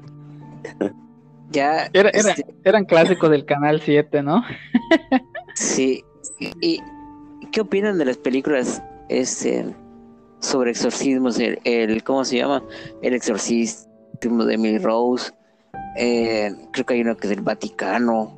[1.50, 1.90] ya.
[1.92, 4.44] Este eran clásicos del canal 7, ¿no?
[5.54, 6.04] sí.
[6.38, 6.80] ¿Y
[7.50, 9.74] qué opinan de las películas este,
[10.38, 11.40] sobre exorcismos?
[11.40, 12.62] El, ¿Cómo se llama?
[13.02, 15.32] El exorcismo de Emily Rose.
[15.96, 18.36] Eh, creo que hay uno que es del Vaticano.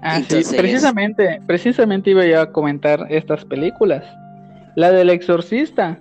[0.00, 4.04] Ah, sí, precisamente, precisamente iba yo a comentar estas películas.
[4.76, 5.98] La del exorcista,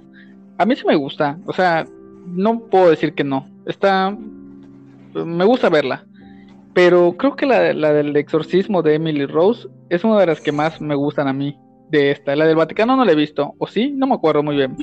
[0.59, 1.87] a mí sí me gusta, o sea,
[2.27, 4.15] no puedo decir que no, está,
[5.13, 6.05] me gusta verla,
[6.73, 10.51] pero creo que la, la del exorcismo de Emily Rose es una de las que
[10.51, 11.57] más me gustan a mí
[11.89, 12.35] de esta.
[12.35, 14.75] La del Vaticano no la he visto, o sí, no me acuerdo muy bien,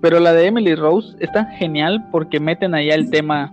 [0.00, 3.52] pero la de Emily Rose está genial porque meten allá el tema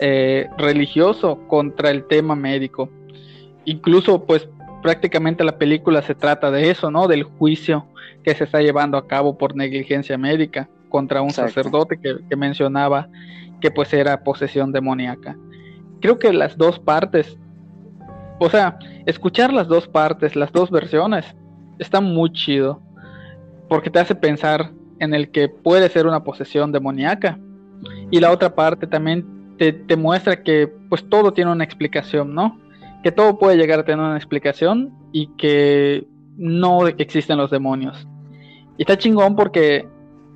[0.00, 2.88] eh, religioso contra el tema médico.
[3.64, 4.48] Incluso pues
[4.82, 7.08] prácticamente la película se trata de eso, ¿no?
[7.08, 7.86] Del juicio
[8.22, 13.08] que se está llevando a cabo por negligencia médica contra un sacerdote que, mencionaba
[13.60, 15.36] que pues era posesión demoníaca.
[16.00, 17.36] Creo que las dos partes,
[18.38, 21.26] o sea, escuchar las dos partes, las dos versiones,
[21.80, 22.80] está muy chido,
[23.68, 27.40] porque te hace pensar en el que puede ser una posesión demoníaca.
[28.12, 32.56] Y la otra parte también te, te muestra que pues todo tiene una explicación, ¿no?
[33.02, 38.06] que todo puede llegar a tener una explicación y que no existen los demonios.
[38.78, 39.88] Y está chingón porque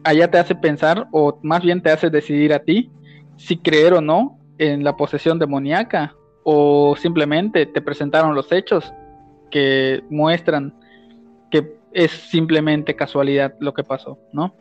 [0.08, 2.90] allá te hace pensar, o más bien te hace decidir a ti,
[3.36, 8.92] si creer o no en la posesión demoníaca, o simplemente te presentaron los hechos
[9.50, 10.74] que muestran
[11.50, 14.54] que es simplemente casualidad lo que pasó, ¿no?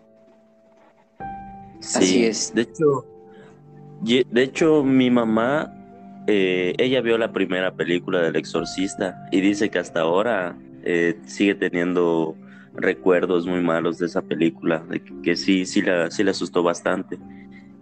[1.80, 2.54] Sí, Así es.
[2.54, 3.06] De hecho,
[4.02, 5.74] de hecho, mi mamá
[6.28, 11.56] eh, ella vio la primera película del exorcista y dice que hasta ahora eh, sigue
[11.56, 12.36] teniendo
[12.76, 17.18] recuerdos muy malos de esa película, de que, sí, sí la, sí la asustó bastante.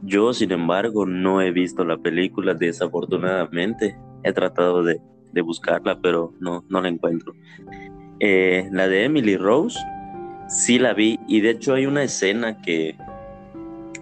[0.01, 3.97] Yo, sin embargo, no he visto la película, desafortunadamente.
[4.23, 4.99] He tratado de,
[5.43, 7.33] buscarla, pero no, no la encuentro.
[8.19, 9.77] Eh, la de Emily Rose,
[10.47, 12.95] sí la vi, y de hecho hay una escena que,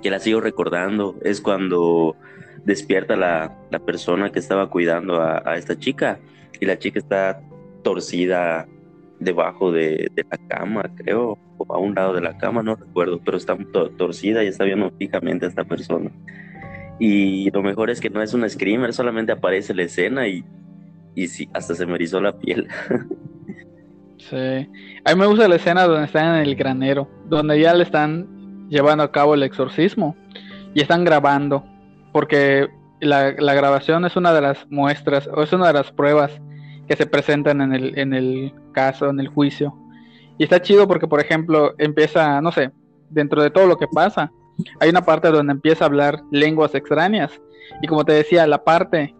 [0.02, 2.15] que la sigo recordando, es cuando
[2.65, 6.19] despierta la, persona que estaba cuidando a, esta chica
[6.60, 7.41] y la chica está
[7.84, 8.67] torcida
[9.23, 13.38] debajo de, la cama, creo, o a un lado de la cama, no recuerdo, pero
[13.38, 13.57] está
[13.97, 16.12] torcida y está viendo fijamente a esta persona.
[16.99, 20.43] Y lo mejor es que no es un screamer, solamente aparece la escena y,
[21.15, 22.67] y sí, hasta se me erizó la piel.
[24.17, 24.69] sí,
[25.05, 28.67] a mí me gusta la escena donde están en el granero, donde ya le están
[28.69, 30.15] llevando a cabo el exorcismo
[30.73, 31.65] y están grabando
[32.12, 32.69] porque
[33.01, 36.39] la, grabación es una de las muestras, o es una de las pruebas
[36.88, 39.74] que se presentan en el, en el caso, en el juicio.
[40.38, 42.72] Y está chido porque, por ejemplo, empieza, no sé,
[43.10, 44.32] dentro de todo lo que pasa,
[44.80, 47.32] hay una parte donde empieza a hablar lenguas extrañas.
[47.82, 49.15] Y como te decía, la parte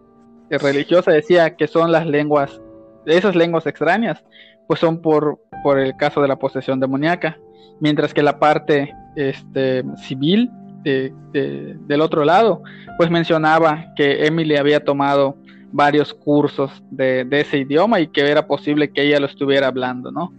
[0.50, 2.60] religiosa decía que son las lenguas,
[3.06, 4.24] esas lenguas extrañas,
[4.66, 7.38] pues son por, por el caso de la posesión demoníaca.
[7.80, 10.50] Mientras que la parte este, civil
[10.84, 12.62] del otro lado,
[12.98, 15.36] pues mencionaba que Emily había tomado
[15.74, 20.32] varios cursos de, ese idioma y que era posible que ella lo estuviera hablando, ¿no?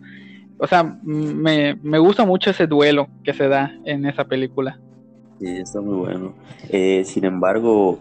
[0.58, 4.80] O sea, me, gusta mucho ese duelo que se da en esa película.
[5.40, 6.34] Sí, está muy bueno.
[6.70, 8.00] Eh, sin embargo,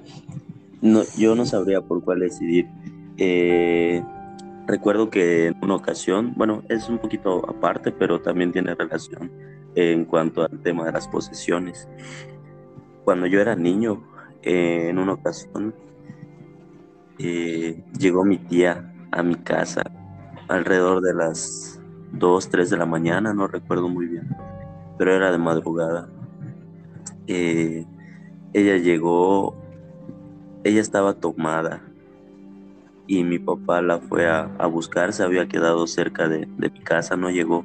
[0.81, 2.69] no, yo no sabría por cuál decidir.
[3.19, 4.01] Eh,
[4.69, 9.33] recuerdo que en una ocasión, bueno, es un poquito aparte, pero también tiene relación
[9.75, 11.89] en cuanto al tema de las posesiones.
[13.03, 14.05] Cuando yo era niño,
[14.45, 15.75] eh, en una ocasión,
[17.19, 19.83] eh, llegó mi tía a mi casa
[20.49, 21.81] alrededor de las
[22.13, 24.29] 2, 3 de la mañana, no recuerdo muy bien,
[24.99, 26.09] pero era de madrugada.
[27.27, 27.87] Eh,
[28.53, 29.55] ella llegó,
[30.63, 31.83] ella estaba tomada
[33.07, 37.17] y mi papá la fue a, buscar, se había quedado cerca de, de, mi casa,
[37.17, 37.65] no llegó.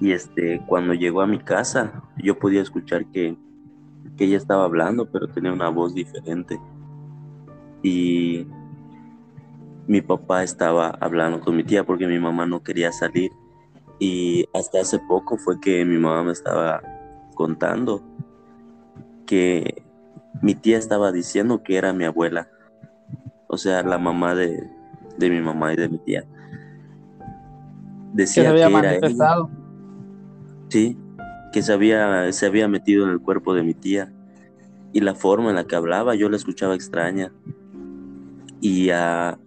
[0.00, 3.36] Y este, cuando llegó a mi casa, yo podía escuchar que
[4.16, 6.60] que ella estaba hablando, pero tenía una voz diferente.
[7.82, 8.46] Y
[9.86, 13.30] mi papá estaba hablando con mi tía porque mi mamá no quería salir.
[13.98, 16.82] Y hasta hace poco fue que mi mamá me estaba
[17.34, 18.02] contando
[19.26, 19.82] que
[20.42, 22.48] mi tía estaba diciendo que era mi abuela.
[23.46, 24.68] O sea, la mamá de,
[25.18, 26.24] mi mamá y de mi tía.
[28.12, 29.50] Decía que, había manifestado.
[30.68, 30.96] Sí,
[31.52, 34.12] que se había, se había metido en el cuerpo de mi tía
[34.92, 37.32] y la forma en la que hablaba yo la escuchaba extraña.
[38.60, 39.38] Y a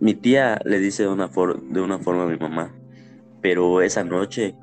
[0.00, 2.72] mi tía le dice de una, de una forma a mi mamá,
[3.40, 4.54] pero esa noche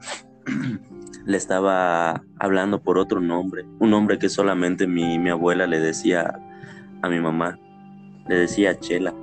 [1.26, 6.40] le estaba hablando por otro nombre, un nombre que solamente mi, mi abuela le decía
[7.02, 7.60] a mi mamá,
[8.28, 9.14] le decía Chela,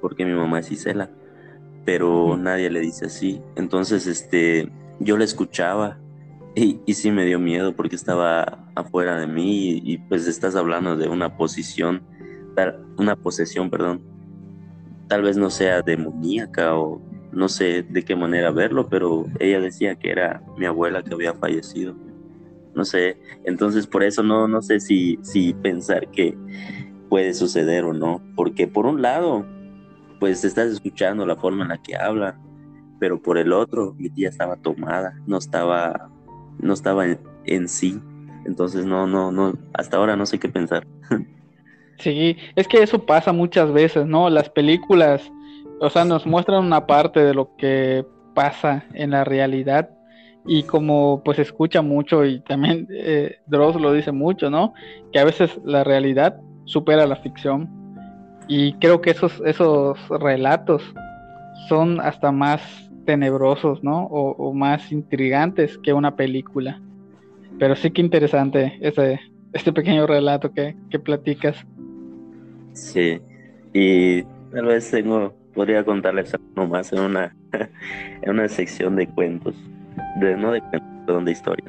[0.00, 1.10] porque mi mamá es Isela,
[1.84, 3.40] pero nadie le dice así.
[3.56, 5.98] Entonces, este, yo la escuchaba
[6.54, 10.96] y, y, sí me dio miedo porque estaba afuera de mí y, pues estás hablando
[10.96, 12.02] de una posición,
[12.96, 14.02] una posesión, perdón.
[15.08, 17.00] Tal vez no sea demoníaca o
[17.32, 21.34] no sé de qué manera verlo, pero ella decía que era mi abuela que había
[21.34, 21.94] fallecido.
[22.74, 26.36] No sé, entonces por eso no, no sé si, si pensar que
[27.08, 29.44] puede suceder o no, porque por un lado,
[30.20, 32.38] pues estás escuchando la forma en la que habla,
[32.98, 36.10] pero por el otro, mi tía estaba tomada, no estaba
[36.62, 37.04] no estaba
[37.44, 38.00] en, sí.
[38.46, 40.86] Entonces no, no, no, hasta ahora no sé qué pensar.
[41.98, 44.28] Sí, es que eso pasa muchas veces, ¿no?
[44.30, 45.30] Las películas,
[45.80, 49.90] o sea, nos muestran una parte de lo que pasa en la realidad
[50.46, 54.74] y como pues escucha mucho y también eh, Dross lo dice mucho, ¿no?
[55.12, 57.68] Que a veces la realidad supera la ficción
[58.48, 60.82] y creo que esos, esos relatos
[61.68, 62.60] son hasta más
[63.06, 64.04] tenebrosos, ¿no?
[64.06, 66.80] O, más intrigantes que una película.
[67.58, 69.20] Pero sí que interesante ese,
[69.52, 71.56] este pequeño relato que, que platicas.
[72.72, 73.20] Sí,
[73.72, 77.36] y tal vez tengo, podría contarles algo más en una,
[78.22, 79.54] en una sección de cuentos,
[80.20, 81.64] de, no de cuentos, perdón, de historia.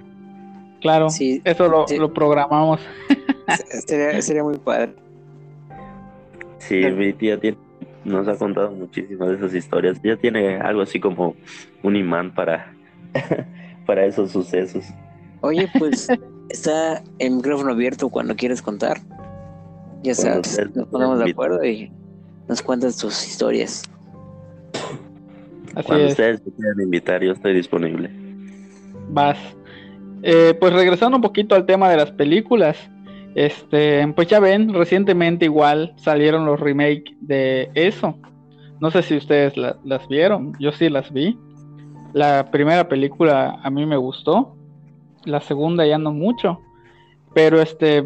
[0.81, 2.81] Claro, sí, eso lo, lo programamos.
[3.87, 4.93] sería, sería muy padre.
[6.57, 7.57] Sí, mi tía tiene
[8.05, 9.99] nos ha contado muchísimas de esas historias.
[10.03, 11.35] Ya tiene algo así como
[11.81, 12.73] un imán para,
[13.85, 14.85] para esos sucesos.
[15.41, 16.07] Oye, pues
[16.49, 18.99] está el micrófono abierto cuando quieres contar.
[20.03, 21.89] Ya sabes, nos ponemos de acuerdo y
[22.49, 23.83] nos cuentas tus historias.
[25.85, 28.09] cuando ustedes me quieran invitar, yo estoy disponible.
[29.09, 29.37] Vas.
[30.21, 32.77] Eh, pues regresando un poquito al tema de las películas,
[33.35, 38.17] este, pues ya ven, recientemente igual salieron los remakes de eso.
[38.81, 41.37] No sé si ustedes las vieron, yo sí las vi.
[42.11, 44.55] La primera película a mí me gustó,
[45.23, 46.59] la segunda ya no mucho,
[47.33, 48.05] pero este,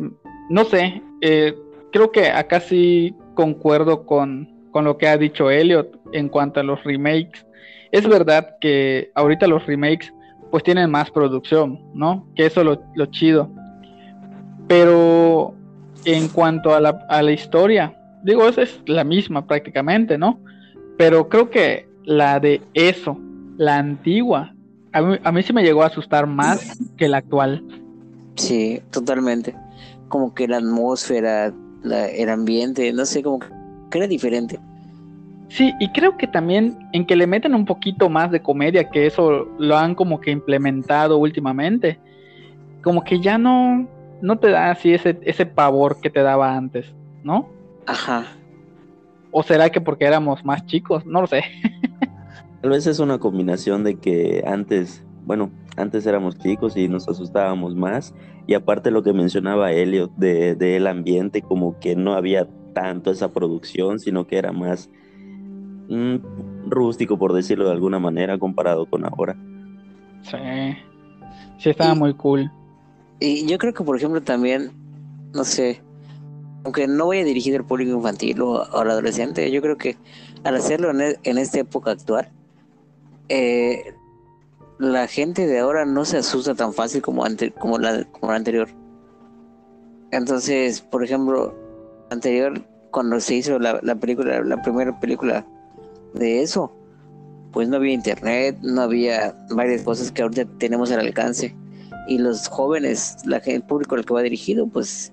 [0.49, 1.55] no sé, eh,
[1.91, 6.63] creo que acá sí concuerdo con, con lo que ha dicho Elliot en cuanto a
[6.63, 7.45] los remakes.
[7.91, 10.13] Es verdad que ahorita los remakes
[10.51, 12.25] pues tienen más producción, ¿no?
[12.35, 13.51] Que eso lo, lo chido
[14.67, 15.53] pero
[16.05, 20.39] en cuanto a la, a la historia, digo, esa es la misma prácticamente, ¿no?
[20.97, 23.17] Pero creo que la de eso,
[23.57, 24.53] la antigua,
[24.93, 27.63] a mí, a mí sí me llegó a asustar más que la actual.
[28.35, 29.55] Sí, totalmente.
[30.09, 31.53] Como que la atmósfera,
[31.91, 34.59] el ambiente, no sé, como que era diferente.
[35.49, 39.05] Sí, y creo que también en que le meten un poquito más de comedia, que
[39.05, 41.99] eso lo han como que implementado últimamente,
[42.83, 43.87] como que ya no,
[44.21, 47.47] no te da así ese, ese pavor que te daba antes, ¿no?
[47.85, 48.25] Ajá.
[49.31, 51.05] ¿O será que porque éramos más chicos?
[51.05, 51.43] No lo sé.
[52.61, 57.75] Tal vez es una combinación de que antes, bueno, antes éramos chicos y nos asustábamos
[57.75, 58.13] más.
[58.47, 63.11] Y aparte lo que mencionaba Elliot del de, el ambiente, como que no había tanto
[63.11, 64.89] esa producción, sino que era más
[65.87, 66.15] mm,
[66.67, 69.35] rústico, por decirlo de alguna manera, comparado con ahora.
[70.23, 70.37] Sí,
[71.59, 72.51] sí estaba muy cool.
[73.19, 74.71] Y yo creo que, por ejemplo, también,
[75.33, 75.81] no sé,
[76.63, 79.97] aunque no voy a dirigir al público infantil o, al adolescente, yo creo que
[80.43, 82.29] al hacerlo en, en esta época actual,
[83.29, 83.93] eh,
[84.79, 88.37] la gente de ahora no se asusta tan fácil como, ante, como, la, como la
[88.37, 88.69] anterior.
[90.11, 91.55] Entonces, por ejemplo,
[92.09, 92.61] anterior,
[92.91, 95.45] cuando se hizo la, la película, la primera película
[96.13, 96.71] de eso,
[97.51, 101.55] pues no había internet, no había varias cosas que ahorita tenemos al alcance
[102.07, 105.11] y los jóvenes, la gente, el público al que va dirigido, pues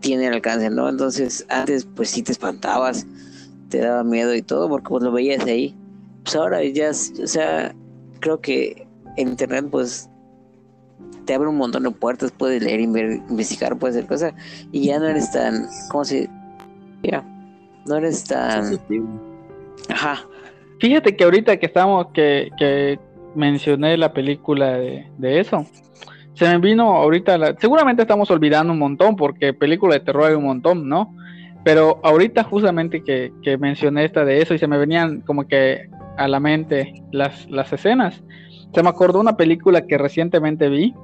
[0.00, 0.88] tiene alcance, ¿no?
[0.88, 3.06] Entonces, antes pues sí te espantabas,
[3.68, 5.74] te daba miedo y todo, porque pues lo veías ahí.
[6.22, 7.74] Pues ahora ya, o sea,
[8.20, 8.86] creo que
[9.16, 10.08] en internet pues
[11.24, 14.34] te abre un montón de puertas, puedes leer, investigar, puedes hacer cosas,
[14.72, 16.28] y ya no eres tan, ¿cómo se?
[17.02, 17.24] Ya,
[17.86, 18.78] no eres tan...
[19.88, 20.20] Ajá.
[20.80, 22.98] Fíjate que ahorita que estamos, que, que
[23.34, 25.66] mencioné la película de, de eso,
[26.34, 30.34] se me vino ahorita, la, seguramente estamos olvidando un montón porque película de terror hay
[30.34, 31.14] un montón, ¿no?
[31.64, 35.88] Pero ahorita justamente que, que, mencioné esta de eso y se me venían como que
[36.18, 38.22] a la mente las, las escenas,
[38.74, 40.94] se me acordó una película que recientemente vi,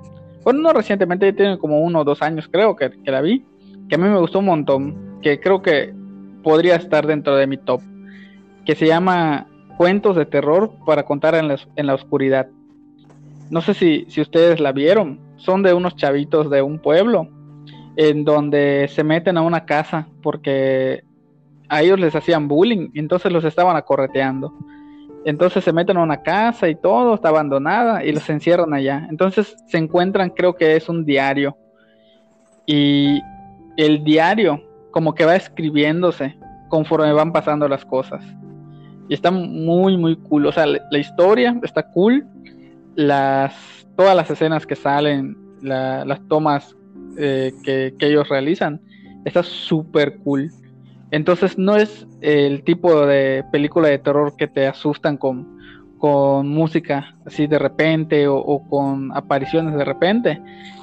[0.43, 3.45] bueno, no recientemente, tiene como uno o dos años creo que, la vi,
[3.89, 5.95] que a mí me gustó un montón, que creo que
[6.43, 7.81] podría estar dentro de mi top,
[8.65, 9.47] que se llama
[9.77, 12.49] Cuentos de Terror para contar en la, en la oscuridad.
[13.51, 17.29] No sé si, si ustedes la vieron, son de unos chavitos de un pueblo,
[17.97, 21.03] en donde se meten a una casa porque
[21.69, 24.55] a ellos les hacían bullying, entonces los estaban acorreteando.
[25.25, 29.07] Entonces se meten a una casa y todo está abandonada y los encierran allá.
[29.11, 31.57] Entonces se encuentran, creo que es un diario.
[32.67, 33.21] Y
[33.77, 36.37] el diario como que va escribiéndose
[36.69, 38.25] conforme van pasando las cosas.
[39.09, 40.47] Y está muy, muy cool.
[40.47, 42.25] O sea, la, historia está cool.
[42.95, 43.55] Las,
[43.97, 46.77] todas las escenas que salen, las tomas
[47.19, 48.81] eh, que, que ellos realizan,
[49.25, 50.51] está súper cool.
[51.11, 55.59] Entonces no es el tipo de película de terror que te asustan con,
[55.99, 60.41] con música así de repente o, con apariciones de repente,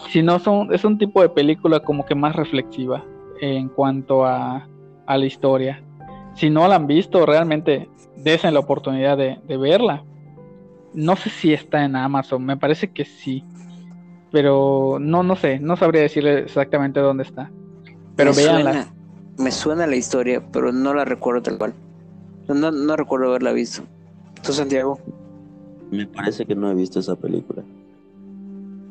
[0.10, 3.04] sino son, es un tipo de película como que más reflexiva
[3.40, 4.68] en cuanto a,
[5.08, 5.82] la historia.
[6.36, 10.04] Si no la han visto, realmente desen la oportunidad de, verla.
[10.94, 13.46] No sé si está en Amazon, me parece que sí.
[14.32, 17.50] Pero no, no sé, no sabría decirle exactamente dónde está.
[18.18, 18.88] Pero véanla
[19.38, 21.74] me suena la historia, pero no la recuerdo tal cual.
[22.48, 23.84] No, no recuerdo haberla visto.
[24.44, 25.00] ¿Tú, Santiago?
[25.92, 27.64] Me parece que no he visto esa película.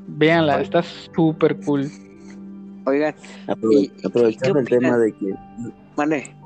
[0.09, 1.91] Véanla, está súper cool.
[2.85, 3.15] Oigan,
[4.05, 5.35] aprovechando el tema de que.
[5.97, 6.37] Mane.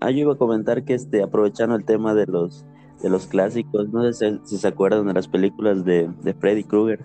[0.00, 2.64] Ah, yo iba a comentar que este, aprovechando el tema de los
[3.02, 7.04] de los clásicos, no sé si, se acuerdan de las películas de, de Freddy Krueger.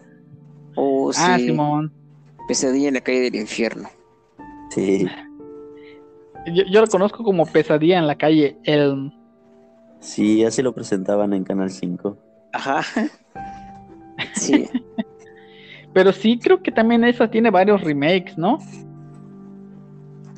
[0.76, 1.47] Oh, ah, sí.
[1.47, 1.91] Simón.
[2.47, 3.88] Pesadilla en la calle del infierno.
[4.70, 5.07] Sí.
[6.53, 9.11] Yo, lo conozco como Pesadilla en la calle Elm.
[9.99, 12.18] Sí, así lo presentaban en Canal 5.
[12.53, 12.82] Ajá.
[14.34, 14.70] Sí.
[15.93, 18.59] Pero sí creo que también esa tiene varios remakes, ¿no?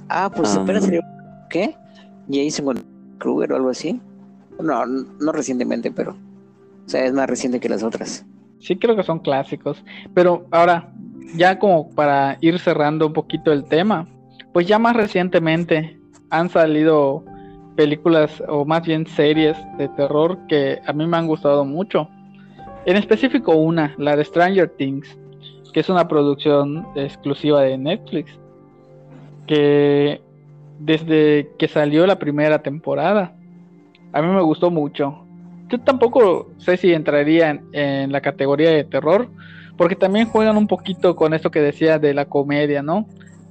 [0.10, 1.76] Ah, pues espera, um, ¿qué?
[2.32, 2.84] Jason
[3.18, 4.02] Kruger o algo así.
[4.60, 6.12] No, no recientemente, pero.
[6.12, 8.26] O sea, es más reciente que las otras.
[8.60, 9.84] Sí, creo que son clásicos.
[10.14, 10.92] Pero ahora,
[11.36, 14.08] ya como para ir cerrando un poquito el tema,
[14.58, 16.00] pues ya más recientemente
[16.32, 17.24] han salido
[17.76, 22.10] películas o más bien series de terror que a mí me han gustado mucho.
[22.88, 25.16] En específico una, la de Stranger Things,
[25.74, 28.32] que es una producción exclusiva de Netflix,
[29.46, 30.22] que
[30.80, 33.36] desde que salió la primera temporada,
[34.12, 35.24] a mí me gustó mucho.
[35.70, 39.30] Yo tampoco sé si entraría en, la categoría de terror,
[39.78, 43.06] porque también juegan un poquito con esto que decía de la comedia, ¿no?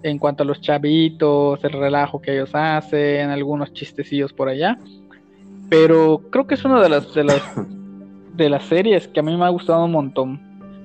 [0.07, 4.79] En cuanto a los chavitos, el relajo que ellos hacen, algunos chistecillos por allá.
[5.69, 7.43] Pero creo que es una de las, de las,
[8.35, 10.41] de las series que a mí me ha gustado un montón.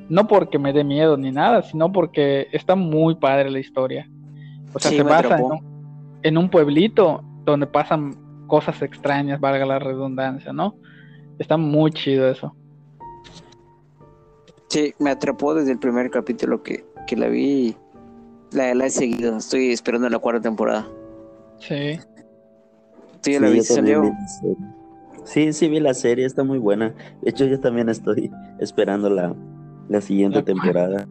[0.10, 4.10] No porque me dé miedo ni nada, sino porque está muy padre la historia.
[4.74, 5.40] O sea, se basa
[6.24, 8.16] en un, pueblito donde pasan
[8.48, 10.76] cosas extrañas, valga la redundancia, ¿no?
[11.40, 12.56] Está muy chido eso.
[14.68, 17.76] Sí, me atrapó desde el primer capítulo que, que la vi
[18.52, 20.88] la, he seguido, estoy esperando la cuarta temporada.
[21.60, 22.00] Sí.
[23.22, 23.82] ¿Tú ya la viste,
[25.24, 26.94] Sí, sí, vi la serie, está muy buena.
[27.22, 29.36] De hecho, yo también estoy esperando la,
[29.88, 31.08] la siguiente temporada.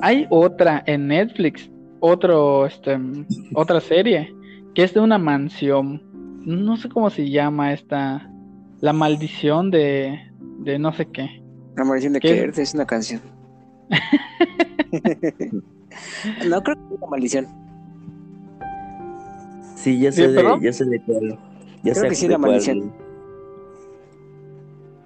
[0.00, 1.70] Hay otra en Netflix,
[2.00, 2.98] otro, este,
[3.54, 4.34] otra serie,
[4.74, 6.02] que es de una mansión.
[6.44, 8.30] No sé cómo se llama esta.
[8.80, 10.20] La maldición de,
[10.60, 11.42] de no sé qué.
[11.76, 13.20] La maldición de qué es una canción.
[16.48, 17.46] No creo que sea una maldición.
[19.74, 21.38] Sí, ya sé, de, ya sé de cuál.
[21.82, 22.92] Ya creo sé que sí de maldición.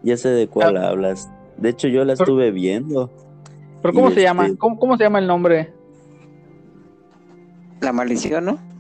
[0.03, 0.89] Ya sé de cuál ah.
[0.89, 1.31] hablas.
[1.59, 3.11] De hecho, yo la estuve viendo.
[3.83, 4.47] ¿Pero cómo se llama?
[4.47, 5.73] Este ¿Cómo, ¿Cómo se llama el nombre?
[7.81, 8.73] La maldición, ¿no?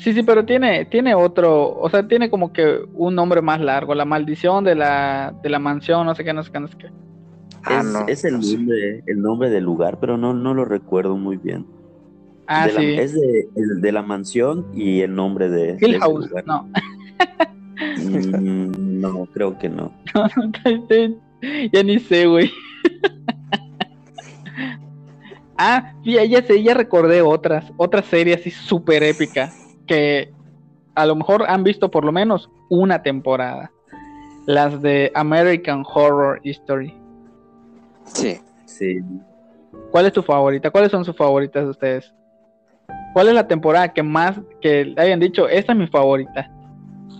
[0.00, 3.94] Sí, sí, pero tiene, tiene otro, o sea, tiene como que un nombre más largo,
[3.94, 6.76] la maldición de la, de la mansión, no sé qué, no sé qué, no sé
[6.78, 6.88] qué.
[7.70, 11.66] Ah, es, el, nombre, el nombre del lugar, pero no, no lo recuerdo muy bien.
[12.46, 12.94] Ah, sí.
[12.94, 15.76] es de, de, la mansión y el nombre de.
[15.80, 16.68] Hill House, no.
[17.78, 19.92] Mm, no, creo que no.
[21.72, 22.50] ya ni sé, güey.
[25.58, 29.54] ah, ya sé, ya recordé otras, otras series así súper épicas
[29.86, 30.32] que
[30.94, 33.70] a lo mejor han visto por lo menos una temporada.
[34.46, 36.94] Las de American Horror History.
[38.14, 38.40] Sí.
[38.64, 39.00] Sí.
[39.90, 40.70] ¿Cuál es tu favorita?
[40.70, 42.14] ¿Cuáles son sus favoritas de ustedes?
[43.12, 46.50] ¿Cuál es la temporada que más que hayan dicho, esta es mi favorita?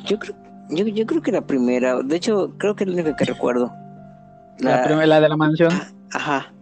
[0.04, 0.34] Yo creo,
[0.70, 3.72] yo, creo que la primera, de hecho, creo que es la única que recuerdo.
[4.58, 5.72] La, primera, la de la mansión.
[6.12, 6.52] Ajá.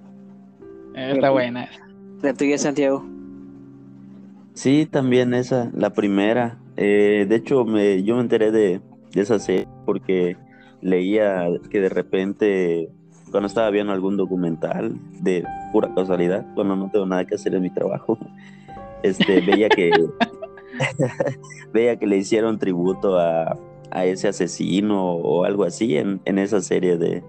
[0.94, 1.86] está buena esa.
[2.22, 3.04] ¿La tuya, Santiago?
[4.54, 6.58] Sí, también esa, la primera.
[6.76, 8.80] Eh, de hecho, me, yo me enteré de,
[9.12, 10.36] de esa serie porque
[10.80, 12.88] leía que de repente,
[13.30, 17.62] cuando estaba viendo algún documental de pura casualidad, cuando no tengo nada que hacer en
[17.62, 18.18] mi trabajo,
[19.02, 19.90] este, veía que
[21.72, 23.56] veía que le hicieron tributo a,
[23.90, 27.22] a ese asesino o algo así en, en esa serie de,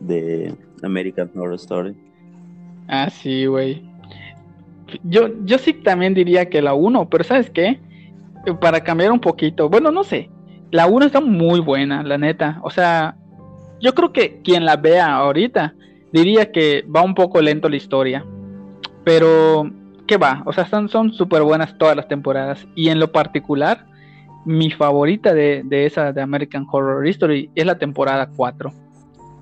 [0.00, 1.96] de American Horror Story.
[2.88, 3.82] Ah, sí, güey.
[5.02, 7.80] Yo, yo sí también diría que la 1, pero ¿sabes qué?
[8.60, 10.30] Para cambiar un poquito, bueno, no sé,
[10.70, 12.60] la 1 está muy buena, la neta.
[12.62, 13.16] O sea,
[13.80, 15.74] yo creo que quien la vea ahorita
[16.12, 18.24] diría que va un poco lento la historia.
[19.04, 19.70] Pero,
[20.06, 20.42] ¿qué va?
[20.46, 22.66] O sea, son súper buenas todas las temporadas.
[22.74, 23.86] Y en lo particular,
[24.44, 28.72] mi favorita de, de, esa de American Horror History es la temporada 4,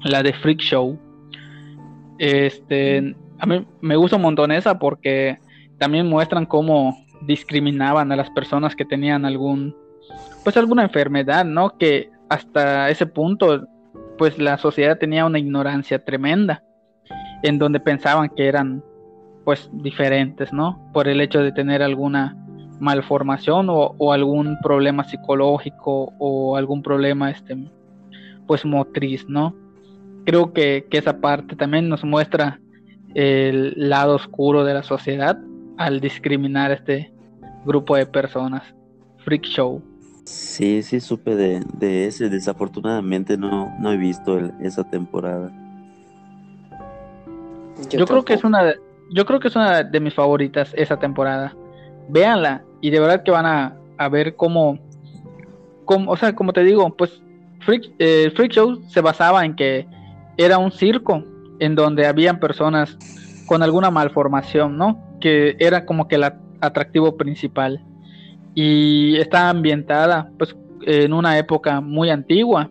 [0.04, 0.98] la de Freak Show.
[2.18, 5.38] Este, a mí me gusta un montón esa porque
[5.78, 9.74] también muestran cómo discriminaban a las personas que tenían algún
[10.42, 11.76] pues alguna enfermedad, ¿no?
[11.78, 13.66] Que hasta ese punto,
[14.18, 16.62] pues la sociedad tenía una ignorancia tremenda,
[17.42, 18.82] en donde pensaban que eran,
[19.44, 20.90] pues, diferentes, ¿no?
[20.92, 22.36] Por el hecho de tener alguna
[22.80, 27.56] malformación o, algún problema psicológico o algún problema, este,
[28.46, 29.54] pues, motriz, ¿no?
[30.24, 32.60] Creo que, que esa parte también nos muestra
[33.14, 35.38] el lado oscuro de la sociedad
[35.76, 37.12] al discriminar a este
[37.64, 38.62] grupo de personas.
[39.24, 39.82] Freak Show.
[40.24, 42.28] Sí, sí supe de, ese.
[42.28, 45.52] Desafortunadamente no, no he visto esa temporada.
[47.90, 48.76] Yo, creo que es una de,
[49.10, 51.54] yo creo que es una de mis favoritas esa temporada.
[52.08, 54.78] Véanla y de verdad que van a, ver cómo,
[55.84, 57.22] cómo, o sea, como te digo, pues
[57.60, 59.86] Freak, eh, Freak Show se basaba en que
[60.36, 61.24] era un circo
[61.58, 62.96] en donde habían personas
[63.46, 65.02] con alguna malformación, ¿no?
[65.20, 66.24] Que era como que el
[66.60, 67.84] atractivo principal
[68.54, 72.70] y está ambientada pues en una época muy antigua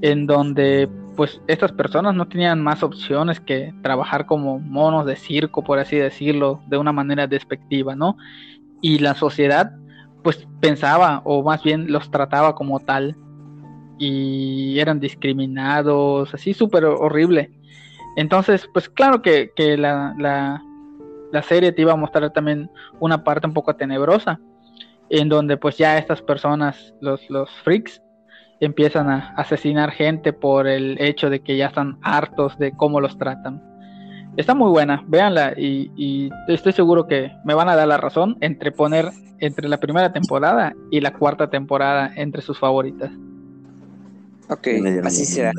[0.00, 5.62] en donde pues estas personas no tenían más opciones que trabajar como monos de circo
[5.62, 8.16] por así decirlo de una manera despectiva no
[8.80, 9.72] y la sociedad
[10.22, 13.16] pues pensaba o más bien los trataba como tal
[13.98, 17.52] y eran discriminados así súper horrible.
[18.16, 20.62] Entonces pues claro que, que la, la,
[21.30, 24.40] la serie te iba a mostrar también una parte un poco tenebrosa
[25.10, 28.02] en donde pues ya estas personas, los, los freaks,
[28.60, 33.18] empiezan a asesinar gente por el hecho de que ya están hartos de cómo los
[33.18, 33.62] tratan.
[34.36, 38.72] Está muy buena, véanla y, estoy seguro que me van a dar la razón entre
[38.72, 43.10] poner entre la primera temporada y la cuarta temporada entre sus favoritas.
[44.48, 44.68] Ok,
[45.04, 45.52] así será.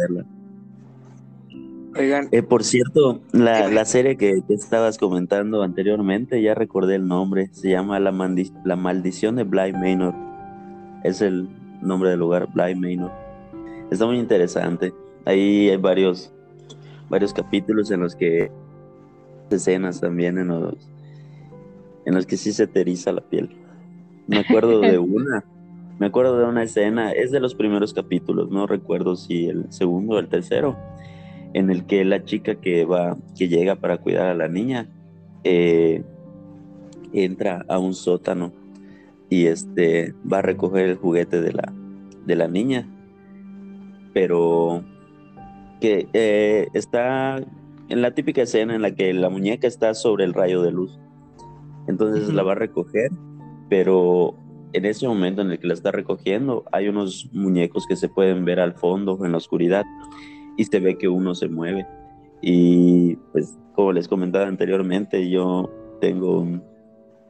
[1.97, 7.99] Eh, por cierto, la, serie que, estabas comentando anteriormente, ya recordé el nombre, se llama
[8.01, 8.11] La,
[8.65, 10.13] la Maldición de Bly Manor.
[11.05, 11.47] Es el
[11.81, 13.11] nombre del lugar, Bly Manor.
[13.91, 14.93] Está muy interesante.
[15.23, 16.33] Ahí hay varios,
[17.09, 18.51] varios capítulos en los que
[19.49, 20.75] escenas también en los,
[22.05, 23.55] en los que sí se te eriza la piel.
[24.27, 25.45] Me acuerdo de una,
[25.97, 30.15] me acuerdo de una escena, es de los primeros capítulos, no recuerdo si el segundo
[30.15, 30.75] o el tercero
[31.55, 34.89] en el que la chica que va, que llega para cuidar a la niña,
[35.45, 36.03] eh,
[37.13, 38.51] entra a un sótano
[39.29, 41.73] y este va a recoger el juguete de la,
[42.25, 42.85] de la niña,
[44.13, 44.83] pero
[45.79, 50.33] que eh, está en la típica escena en la que la muñeca está sobre el
[50.33, 50.99] rayo de luz.
[51.87, 53.11] Entonces la va a recoger,
[53.69, 54.35] pero
[54.73, 58.43] en ese momento en el que la está recogiendo hay unos muñecos que se pueden
[58.43, 59.85] ver al fondo en la oscuridad
[60.57, 61.85] y se ve que uno se mueve.
[62.41, 66.63] Y pues como les comentaba anteriormente, yo tengo un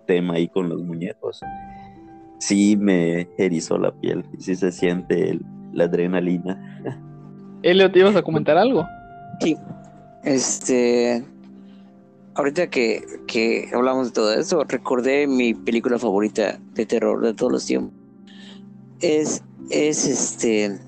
[0.05, 1.41] tema ahí con los muñecos.
[2.39, 5.39] Sí me erizó la piel y sí se siente
[5.73, 6.81] la adrenalina.
[7.63, 8.85] Elio, ¿te ibas a comentar algo?
[9.39, 9.57] Sí,
[10.23, 11.23] este,
[12.35, 17.51] ahorita que, que hablamos de todo eso, recordé mi película favorita de terror de todos
[17.51, 17.93] los tiempos.
[19.01, 20.79] Es, es este,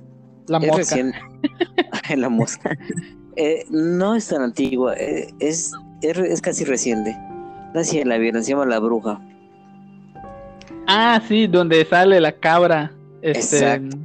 [0.48, 0.98] la mosca.
[2.16, 2.78] la mosca.
[3.36, 5.72] Eh, no es tan antigua, eh, es,
[6.02, 7.16] es, casi reciente.
[7.74, 9.22] No sé si la vieron, se llama La Bruja.
[10.88, 12.92] Ah, sí, donde sale la cabra.
[13.22, 13.98] Este, Exacto.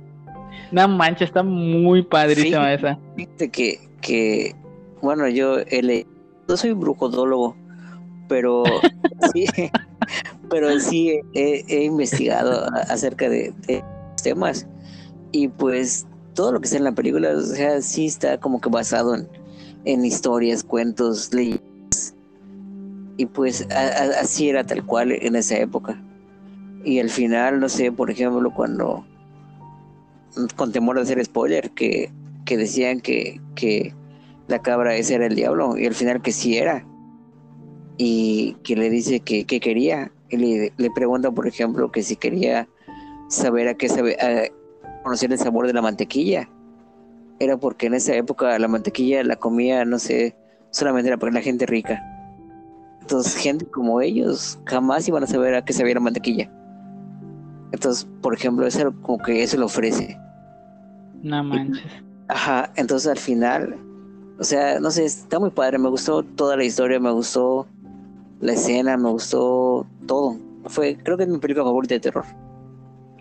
[0.72, 2.98] Una mancha, está muy padrísima esa.
[3.16, 4.54] Fíjate que, que,
[5.00, 6.06] bueno, yo he
[6.48, 7.56] no soy brujodólogo,
[8.28, 8.64] pero
[9.32, 9.46] sí,
[10.50, 13.84] pero sí he, investigado acerca de, de
[14.22, 14.66] temas
[15.30, 18.68] y pues todo lo que está en la película, o sea, sí está como que
[18.68, 19.16] basado
[19.84, 22.14] en, historias, cuentos, leyendas
[23.16, 26.00] Y pues así era tal cual en esa época.
[26.84, 29.04] Y al final, no sé, por ejemplo, cuando,
[30.56, 32.10] con temor de hacer spoiler, que,
[32.44, 33.94] que decían que, que
[34.48, 36.86] la cabra ese era el diablo, y al final que sí era.
[37.98, 40.10] Y que le dice que, quería.
[40.30, 42.66] Y le, le, pregunta, por ejemplo, que si quería
[43.28, 44.16] saber a qué sabe,
[45.02, 46.48] conocer el sabor de la mantequilla.
[47.38, 50.36] Era porque en esa época la mantequilla la comía, no sé,
[50.70, 52.02] solamente era para la gente rica.
[53.00, 56.50] Entonces, gente como ellos jamás iban a saber a qué sabía la mantequilla.
[57.72, 60.18] Entonces, por ejemplo, eso como que eso lo ofrece.
[61.22, 61.84] No manches.
[62.28, 63.76] ajá, entonces al final,
[64.38, 67.66] o sea, no sé, está muy padre, me gustó toda la historia, me gustó
[68.40, 70.36] la escena, me gustó todo.
[70.66, 72.24] Fue, creo que es mi película favorita de terror.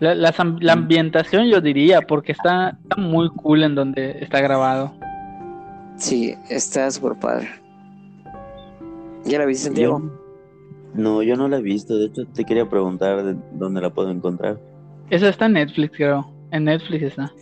[0.02, 4.92] La, la, ambientación yo diría, porque está, está, muy cool en donde está grabado.
[5.94, 7.48] Sí, está súper padre.
[9.24, 10.02] ¿Ya la viste, Santiago?
[10.94, 11.96] No, yo no la he visto.
[11.96, 14.58] De hecho, te quería preguntar de dónde la puedo encontrar.
[15.08, 16.28] Esa está en Netflix, creo.
[16.50, 17.32] En Netflix está.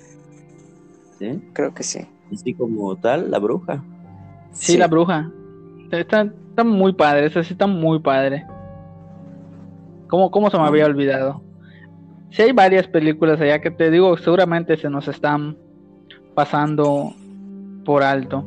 [1.18, 1.40] ¿Sí?
[1.54, 2.00] Creo que sí.
[2.30, 3.82] Así como tal, la bruja.
[4.52, 5.30] Sí, la bruja.
[5.90, 8.44] Está, está muy padre, esa sí está muy padre.
[10.08, 11.40] ¿Cómo, cómo se me había olvidado?
[12.30, 15.56] Sí hay varias películas allá que te digo, seguramente se nos están
[16.34, 17.12] pasando
[17.84, 18.44] por alto.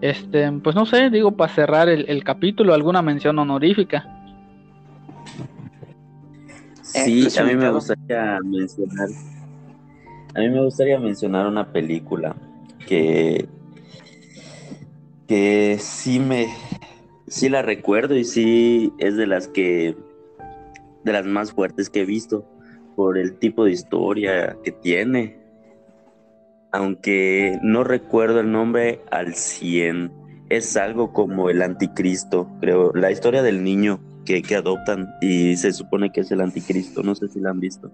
[0.00, 4.04] Este, pues no sé, digo, para cerrar el, capítulo, alguna mención honorífica.
[6.82, 9.08] Sí, a mí me gustaría mencionar.
[10.34, 12.34] A mí me gustaría mencionar una película
[12.86, 13.48] que
[15.28, 16.48] que sí me
[17.28, 19.96] sí la recuerdo y sí es de las que
[21.04, 22.44] de las más fuertes que he visto
[22.96, 25.42] por el tipo de historia que tiene
[26.72, 30.10] aunque no recuerdo el nombre al 100.
[30.48, 32.92] Es algo como el anticristo, creo.
[32.94, 37.02] La historia del niño que, adoptan y se supone que es el anticristo.
[37.02, 37.90] No sé si la han visto.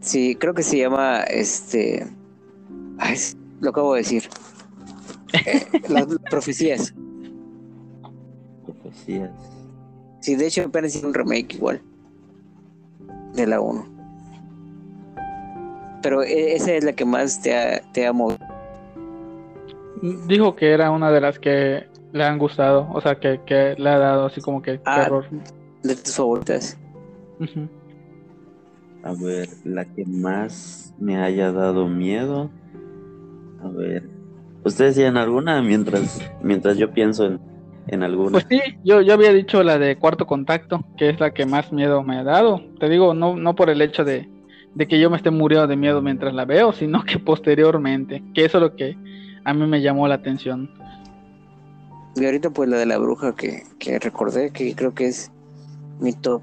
[0.00, 2.06] Sí, creo que se llama este.
[3.60, 4.24] lo acabo de decir.
[5.32, 6.94] Eh, las profecías.
[8.64, 9.30] Profecías.
[10.20, 11.82] Sí, de hecho apenas hice un remake igual.
[13.34, 13.91] De la 1.
[16.02, 18.38] Pero e, esa es la que más te ha, te ha movido.
[20.26, 23.98] Dijo que era una de las que le han gustado, o sea, que, le ha
[23.98, 25.08] dado así como que ah,
[25.82, 26.78] De tus favoritas.
[29.04, 32.50] A ver, la que más me haya dado miedo.
[33.62, 34.08] A ver.
[34.64, 37.40] ¿Ustedes tienen alguna mientras, mientras yo pienso en,
[37.88, 38.32] en alguna?
[38.32, 41.72] Pues sí, yo, yo había dicho la de cuarto contacto, que es la que más
[41.72, 42.60] miedo me ha dado.
[42.78, 44.28] Te digo, no, no por el hecho de,
[44.74, 48.44] de que yo me esté muriendo de miedo mientras la veo, sino que posteriormente, que
[48.44, 48.96] eso es lo que
[49.44, 50.70] a mí me llamó la atención.
[52.16, 55.30] Y ahorita pues la de la bruja que, que recordé, que creo que es
[55.98, 56.42] mi top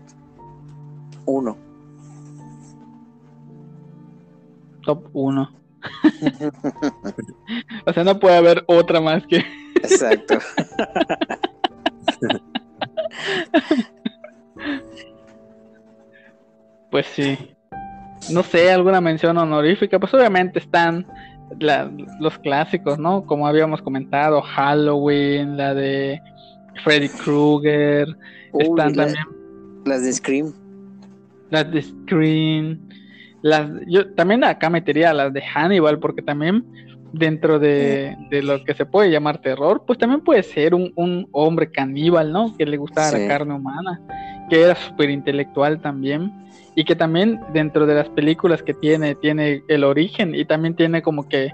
[1.26, 1.58] 1.
[4.84, 5.56] Top 1.
[7.86, 9.38] o sea, no puede haber otra más que...
[9.76, 10.40] Exacto.
[16.92, 17.56] pues sí
[18.32, 21.06] no sé, alguna mención honorífica, pues obviamente están
[22.20, 23.26] los clásicos, ¿no?
[23.26, 26.22] Como habíamos comentado, Halloween, la de
[26.84, 28.08] Freddy Krueger,
[28.54, 29.26] están también
[29.86, 30.54] las de Scream.
[31.50, 32.80] Las de Scream.
[33.42, 36.66] Las, yo también acá metería las de Hannibal, porque también
[37.14, 42.32] dentro de, lo que se puede llamar terror, pues también puede ser un, hombre caníbal,
[42.32, 42.56] ¿no?
[42.56, 44.00] Que le gustaba la carne humana,
[44.50, 46.32] que era súper intelectual también
[46.76, 51.02] y que también dentro de las películas que tiene, tiene el origen y también tiene
[51.02, 51.52] como que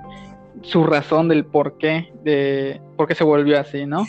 [0.62, 4.06] su razón del por qué, de por qué se volvió así, ¿no?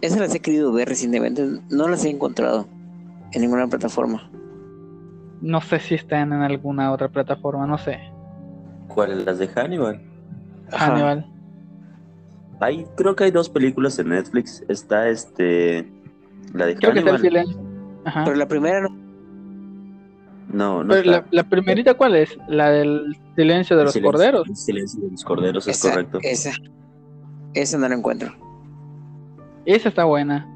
[0.00, 2.66] Esas las he querido ver recientemente, no las he encontrado
[3.32, 4.30] en ninguna plataforma.
[5.40, 7.98] No sé si están en alguna otra plataforma, no sé.
[8.88, 9.24] ¿Cuáles?
[9.24, 10.00] ¿Las de Hannibal?
[10.70, 11.26] Hannibal.
[12.60, 14.64] Hay, creo que hay dos películas en Netflix.
[14.68, 15.86] Está este.
[16.54, 17.60] La de creo Que está el silencio.
[18.24, 19.05] Pero la primera no
[20.52, 20.94] no, no.
[21.02, 22.36] la, primerita, ¿cuál es?
[22.48, 24.48] La del silencio de los corderos.
[24.48, 26.18] El silencio de los corderos, es correcto.
[26.22, 26.52] Esa.
[27.54, 28.32] Esa no la encuentro.
[29.64, 30.46] Esa está buena.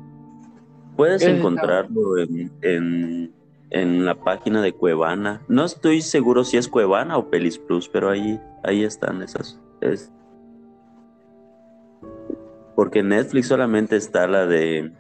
[0.97, 3.33] Puedes encontrarlo en,
[3.71, 5.41] en, la página de Cuevana.
[5.49, 9.59] No estoy seguro si es Cuevana o Pelis Plus, pero ahí, ahí están esas.
[9.81, 10.13] Es...
[12.77, 14.93] Porque en Netflix solamente está la de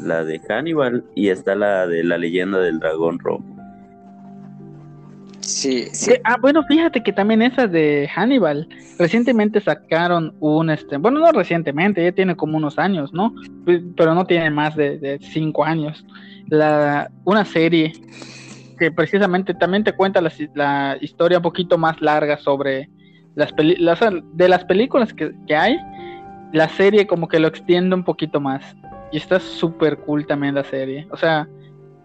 [0.00, 3.53] la de Hannibal y está la de la leyenda del dragón rojo.
[5.44, 5.88] Sí.
[6.06, 8.68] Que- ah, bueno, fíjate que también esa de Hannibal,
[8.98, 13.34] recientemente sacaron un, este, bueno, no recientemente, ya tiene como unos años, ¿no?
[13.64, 16.04] Pe- Pero no tiene más de, de cinco años.
[16.48, 17.92] La, una serie
[18.78, 22.88] que precisamente también te cuenta la, la historia un poquito más larga sobre
[23.34, 23.76] las peli-
[24.32, 25.76] de las películas que, que hay,
[26.52, 28.76] la serie como que lo extiende un poquito más.
[29.12, 31.06] Y está súper cool también la serie.
[31.10, 31.46] O sea,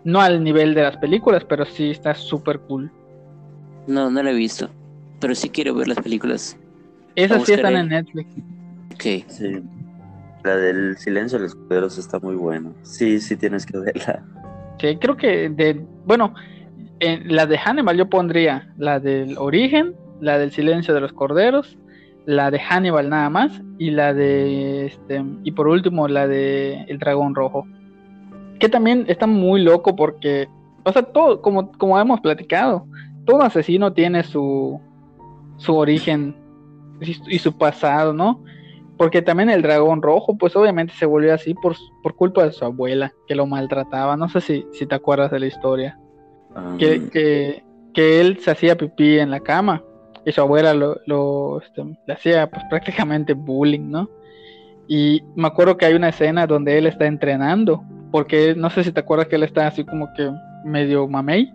[0.03, 2.91] no al nivel de las películas, pero sí está súper cool.
[3.89, 4.69] No, no la he visto.
[5.19, 6.57] Pero sí quiero ver las películas.
[7.15, 8.29] Esas sí están en Netflix.
[8.93, 9.03] Ok.
[9.27, 9.61] Sí.
[10.43, 12.71] La del silencio de los cueros está muy buena.
[12.83, 14.23] Sí, sí tienes que verla.
[14.79, 16.33] Sí, creo que de, bueno,
[16.99, 21.77] en la de Hannibal yo pondría la del origen, la del silencio de los corderos,
[22.25, 26.99] la de Hannibal nada más, y la de este, y por último la de El
[26.99, 27.67] dragón rojo.
[28.59, 30.47] Que también está muy loco porque,
[30.83, 32.85] o sea, todo, como, como hemos platicado,
[33.29, 34.79] todo asesino tiene su,
[35.57, 36.35] su origen
[37.01, 38.43] y, y su pasado, ¿no?
[38.97, 42.65] Porque también el dragón rojo, pues obviamente se volvió así por, por culpa de su
[42.65, 44.17] abuela, que lo maltrataba.
[44.17, 45.97] No sé si, si te acuerdas de la historia.
[46.55, 47.63] Um, Que, que,
[47.93, 49.83] que él se hacía pipí en la cama
[50.25, 54.09] y su abuela lo, lo este, le hacía pues prácticamente bullying, ¿no?
[54.87, 58.91] Y me acuerdo que hay una escena donde él está entrenando, porque no sé si
[58.91, 60.29] te acuerdas que él está así como que
[60.65, 61.53] medio mamey,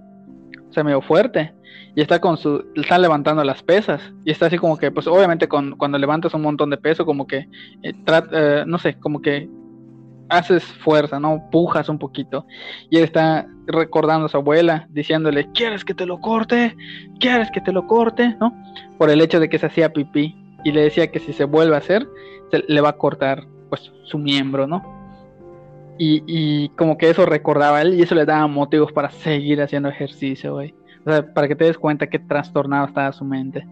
[0.74, 1.54] o sea, medio fuerte,
[1.94, 5.46] y está con su, está levantando las pesas, y está así como que, pues obviamente
[5.46, 7.48] con, cuando levantas un montón de peso, como que,
[7.84, 7.94] eh,
[8.32, 9.48] eh, no sé, como que
[10.28, 11.48] haces fuerza, ¿no?
[11.52, 12.44] Pujas un poquito,
[12.90, 16.76] y él está recordando a su abuela, diciéndole, ¿quieres que te lo corte?
[17.20, 18.36] ¿Quieres que te lo corte?
[18.40, 18.52] ¿No?
[18.98, 21.76] Por el hecho de que se hacía pipí, y le decía que si se vuelve
[21.76, 22.04] a hacer,
[22.50, 25.03] se le va a cortar, pues, su miembro, ¿no?
[25.98, 29.62] Y, y como que eso recordaba a él y eso le daba motivos para seguir
[29.62, 30.74] haciendo ejercicio, güey.
[31.06, 33.66] O sea, para que te des cuenta qué trastornado estaba su mente.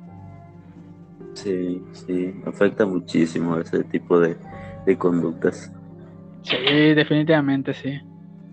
[1.34, 4.36] Sí, sí, afecta muchísimo ese tipo de,
[4.86, 5.72] de conductas.
[6.42, 8.00] Sí, definitivamente sí.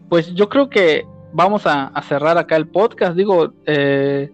[0.08, 3.16] Pues yo creo que vamos a, a cerrar acá el podcast.
[3.16, 4.32] Digo, eh,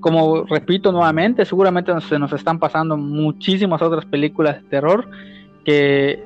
[0.00, 5.08] como repito nuevamente, seguramente se nos están pasando muchísimas otras películas de terror
[5.64, 6.24] que,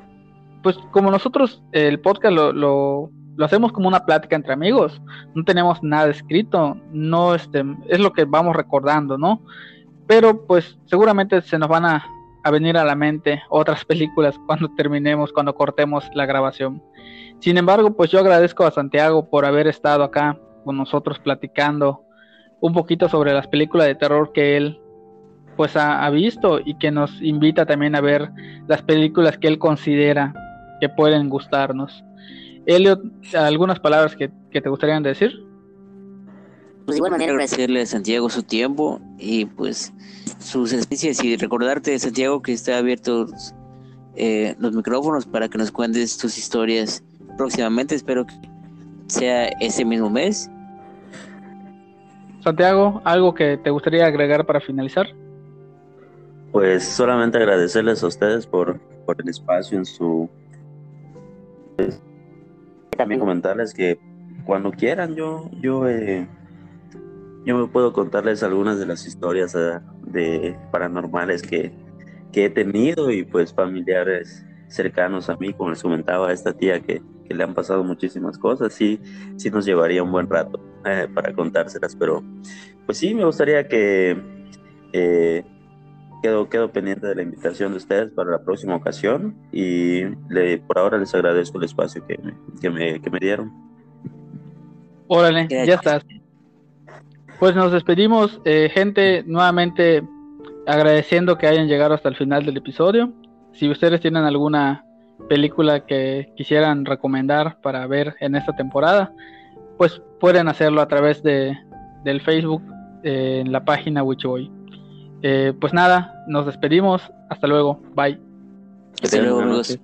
[0.63, 3.09] pues como nosotros el podcast lo, lo,
[3.39, 5.01] hacemos como una plática entre amigos,
[5.33, 9.41] no tenemos nada escrito, no este, es lo que vamos recordando, ¿no?
[10.07, 12.05] Pero pues seguramente se nos van a,
[12.43, 16.83] a venir a la mente otras películas cuando terminemos, cuando cortemos la grabación.
[17.39, 22.03] Sin embargo, pues yo agradezco a Santiago por haber estado acá con nosotros platicando
[22.59, 24.79] un poquito sobre las películas de terror que él
[25.57, 28.29] pues ha visto y que nos invita también a ver
[28.67, 30.33] las películas que él considera
[30.81, 32.03] que pueden gustarnos.
[32.65, 33.01] Elliot,
[33.33, 35.31] algunas palabras que, que te gustarían decir.
[36.85, 39.93] Pues de igual manera agradecerle a Santiago su tiempo y pues
[40.39, 43.53] sus experiencias y recordarte, Santiago, que está abiertos
[44.15, 47.03] eh, los micrófonos para que nos cuentes tus historias
[47.37, 47.95] próximamente.
[47.95, 48.33] Espero que
[49.07, 50.49] sea ese mismo mes.
[52.43, 55.07] Santiago, algo que te gustaría agregar para finalizar.
[56.51, 60.29] Pues solamente agradecerles a ustedes por, por el espacio en su...
[61.85, 62.01] pues,
[62.97, 63.99] también comentarles que
[64.45, 66.27] cuando quieran yo, yo, eh,
[67.45, 71.71] yo me puedo contarles algunas de las historias eh, de paranormales que,
[72.31, 76.79] que he tenido y pues familiares cercanos a mí, como les comentaba a esta tía
[76.79, 78.99] que, que le han pasado muchísimas cosas, sí,
[79.35, 82.23] sí nos llevaría un buen rato eh, para contárselas, pero
[82.85, 84.17] pues sí, me gustaría que
[84.93, 85.43] eh,
[86.21, 90.77] quedo, quedo pendiente de la invitación de ustedes para la próxima ocasión y le, por
[90.77, 93.51] ahora les agradezco el espacio que me, que me, que me dieron.
[95.07, 96.05] Órale, ya estás.
[97.39, 100.03] Pues nos despedimos, eh, gente, nuevamente
[100.67, 103.11] agradeciendo que hayan llegado hasta el final del episodio.
[103.53, 104.85] Si ustedes tienen alguna
[105.27, 109.13] película que quisieran recomendar para ver en esta temporada,
[109.77, 111.57] pues pueden hacerlo a través de,
[112.03, 112.61] del Facebook
[113.03, 114.60] eh, en la página Witchboy.
[115.23, 117.01] Eh, pues nada, nos despedimos.
[117.29, 117.81] Hasta luego.
[117.95, 118.19] Bye.
[119.03, 119.79] Hasta luego, amigos.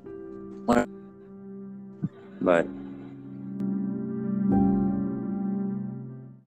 [2.39, 2.86] Bye.